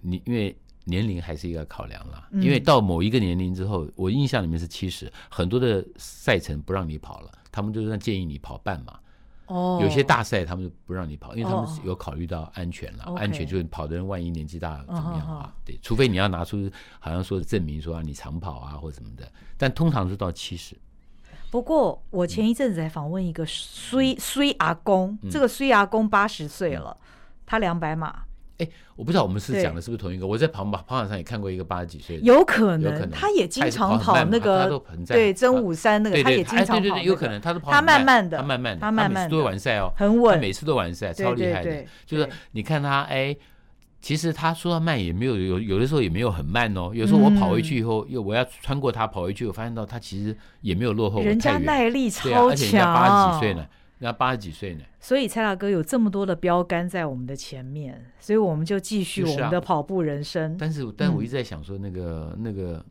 [0.00, 0.56] 你因为。
[0.84, 8.98] 年龄还是一个考量了，因为到某一个年龄之后，我印象里面是七十，很多的赛程不让你跑了，他们就算建议你跑半马。
[9.46, 15.52] 哦，有些大赛他们就不让你跑，因为他们有考虑到安全了，安全就是跑的人万一年纪大怎么样啊？
[15.64, 20.76] 对，除非你要拿出好像说证明说你长跑啊或什么的，但通常是到七十。
[21.50, 26.96] 不过我前一阵子在访问一个衰衰阿公，这个衰阿公八十岁了，
[27.44, 28.22] 他两百码。
[28.60, 30.26] 哎，我不知道我们是讲的是不是同一个？
[30.26, 36.80] 我在跑马跑场上也看过一个八十几岁的，有可能，他也经常跑那个，对，真武山那个，他也经常跑。
[36.80, 37.72] 对对对，有可能，他都跑。
[37.72, 41.84] 他慢慢的，他慢慢的，他慢慢的，都会完赛哦，很稳，每次都完赛，超厉害的。
[42.04, 43.34] 就是你看他，哎，
[44.02, 46.90] 其实他说他慢也没有，有有的时候也没有很慢哦。
[46.92, 51.22] 有时候我跑回去以后，又我要穿过他跑回去，我发现到他其实也没有落后。
[51.22, 53.66] 人家耐力超强，而且人家八十几岁呢。
[54.00, 54.82] 人家八十几岁呢。
[54.98, 60.52] 所以蔡大哥有这么多的标杆在我们的前面，所以我们就继续我们的跑步人生。
[60.52, 62.84] 啊、但是，但我一直在想说，那个、嗯、那个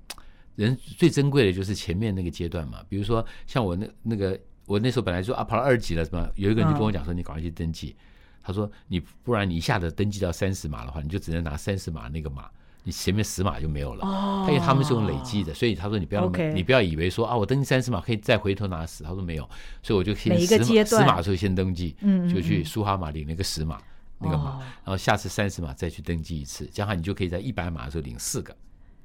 [0.56, 2.82] 人最珍贵的就是前面那个阶段嘛。
[2.88, 7.96] 比如说，像我那那个，我那时候本来说啊，跑到二级了，什么有一个人就跟我讲说，你赶快去登记。
[7.98, 8.06] 嗯、
[8.44, 12.50] 他说你不然你一下子登记到三十码的话，你就只能拿三十码那个码。
[12.84, 19.48] 你前面十码就没有了，哦，因为他们是用累积的，所以他说你不要你不要以为说啊，我登记三十码可以再回头拿十，他说没有，
[19.84, 23.78] 所以我就先十码十码的时候先登记，嗯，就去苏哈马领那个十码
[24.18, 28.56] 那个码，然后下次三十码再去登记一次，这样你就可以在一百码的时候领四个，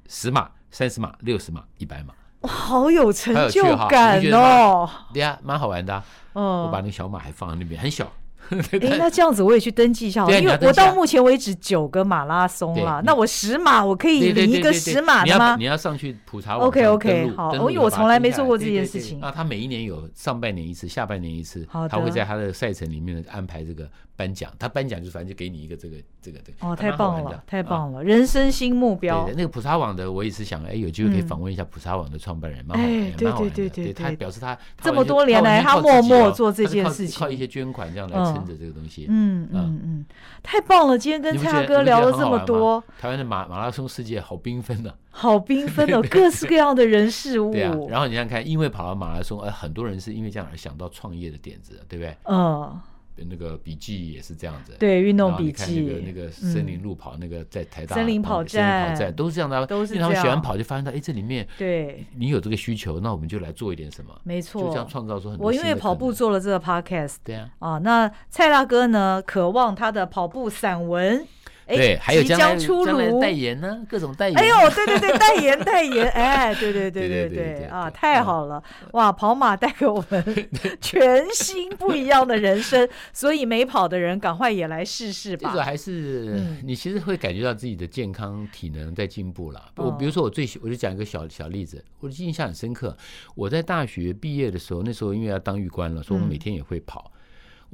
[0.09, 6.03] 十码、三十码、六十码、一百码，哇，好有成就感哦，对呀，蛮好玩的，
[6.33, 8.11] 哦，我把那个小马还放在那边，很小。
[8.73, 15.57] 哎，那这样子我也去登记一下，因为我到目前为止九个马拉松了，那我十码我可以领一个十码的吗？
[15.57, 19.19] 你要上去普查网 OK OK 好，因为我从来没做过这件事情。
[19.21, 24.53] 那他每一年有上半年一次，下半年一次，他会在他的赛程里面安排这个颁奖。
[24.59, 26.67] 他颁奖就反正就给你一个这个这个这个。
[26.67, 29.25] 哦，太棒了，太棒了，人生新目标。
[29.25, 33.69] 对那个普查网的，我也是想，哎，有机会可以访问一下普查网的创办人，蛮好玩的，蛮好玩的。
[33.69, 39.07] 对，他表示他这么多年来，他默默做这件事情，靠一些捐款这样来撑着这个东西。
[39.09, 40.07] 嗯嗯嗯，
[40.43, 40.99] 太棒了！
[40.99, 47.53] 今天跟蔡大哥聊了这么多，台湾的马马拉松世界好缤纷呢，好缤纷哦， 各式各样的人事物。
[47.53, 52.17] 对啊，然后你看看，因为跑了马拉松，而很多人是因为这样而想到创业的点子，对不对？
[52.25, 52.81] 嗯。
[53.17, 65.47] 那个笔记也是这样子，对，运动笔记，那个那个森林路跑，那个在台大森林跑站，都是这样的，都是他们喜欢跑，就发现到，哎，这里面对你有这个需求，那我们就来做一点什么，没错，就这样创造出很多。
[65.47, 71.27] 我因为跑步做了这个 podcast，对啊，啊，那蔡大哥呢，渴望他的跑步散文。
[71.67, 74.39] 对，还有即将出炉代言呢，各种代言。
[74.39, 78.63] 哎呦，对对对，代言代言，哎，对对对对对啊，太好了，
[78.93, 80.49] 哇，跑马带给我们
[80.81, 85.51] 全新不一样的人生，所以没跑的人赶快也来试试吧。
[85.51, 89.71] 这个还是你其实会感觉到自己的健康体能在进步了。
[89.77, 92.97] 我比如说我最我就讲一个小小例子，我的印象很深刻。
[93.35, 97.11] 我在大学毕业的时候，那时候因为要当狱官了，所以我们每天也会跑。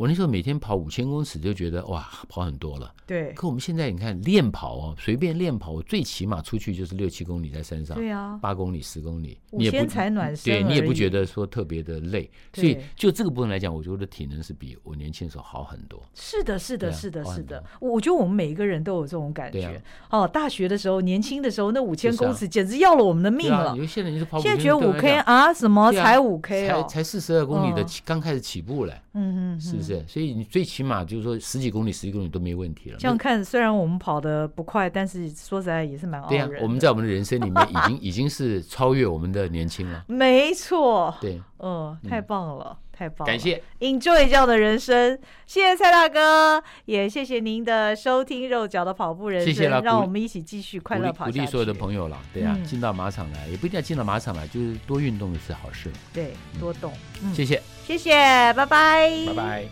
[0.01, 2.91] 我那时候每天跑五千公尺就觉得哇，跑很多了。
[3.07, 3.35] 对。
[3.35, 7.95] 可我们现在你看练跑哦，随便练跑，我最起码出去就是六七公里在山上。
[7.95, 8.39] 对啊。
[8.41, 10.45] 八公里、十公里，五千才暖身。
[10.45, 16.03] 对，你也不觉得说特别的累，所以就这个部分来讲，我觉得体能是比我年轻的时候好很多。
[16.15, 17.63] 是的，是的，是的，是的。
[17.79, 19.83] 我觉得我们每一个人都有这种感觉。
[20.09, 23.77] 哦，大学的时候，年轻的时候，那五千公尺简直要了我们的命了。
[23.87, 26.87] 现在跑，现在觉得五 K 啊，什么才五 K 哦？
[26.89, 28.99] 才四十二公里的刚开始起步嘞。
[29.13, 29.90] 嗯嗯，是不是？
[30.07, 32.97] 所以你最起码就是说十几公里、十几公里都没问题了。
[32.99, 36.49] 这样看，虽然我们跑的不快，但是说实在也是蛮傲人的。
[36.49, 40.05] 对呀，我们在我们的人生里面已经 已经是超越我们的年轻了。
[40.07, 41.15] 没错。
[41.21, 43.33] 对，嗯，太棒了，太棒了。
[43.33, 45.19] 感谢，Enjoy 这样的人生。
[45.47, 51.25] 谢谢蔡大哥，也谢谢您的收听《肉脚的跑步人生》，谢谢，让我们一起继续快乐跑。
[51.27, 55.91] 鼓励所有的朋友了，对呀，进到马场来，也不一定要进到马场来，就是多运动是好事。
[56.13, 56.93] 对，多动。
[57.35, 57.61] 谢谢，
[57.91, 58.13] 谢谢，
[58.53, 59.65] 拜拜，拜拜。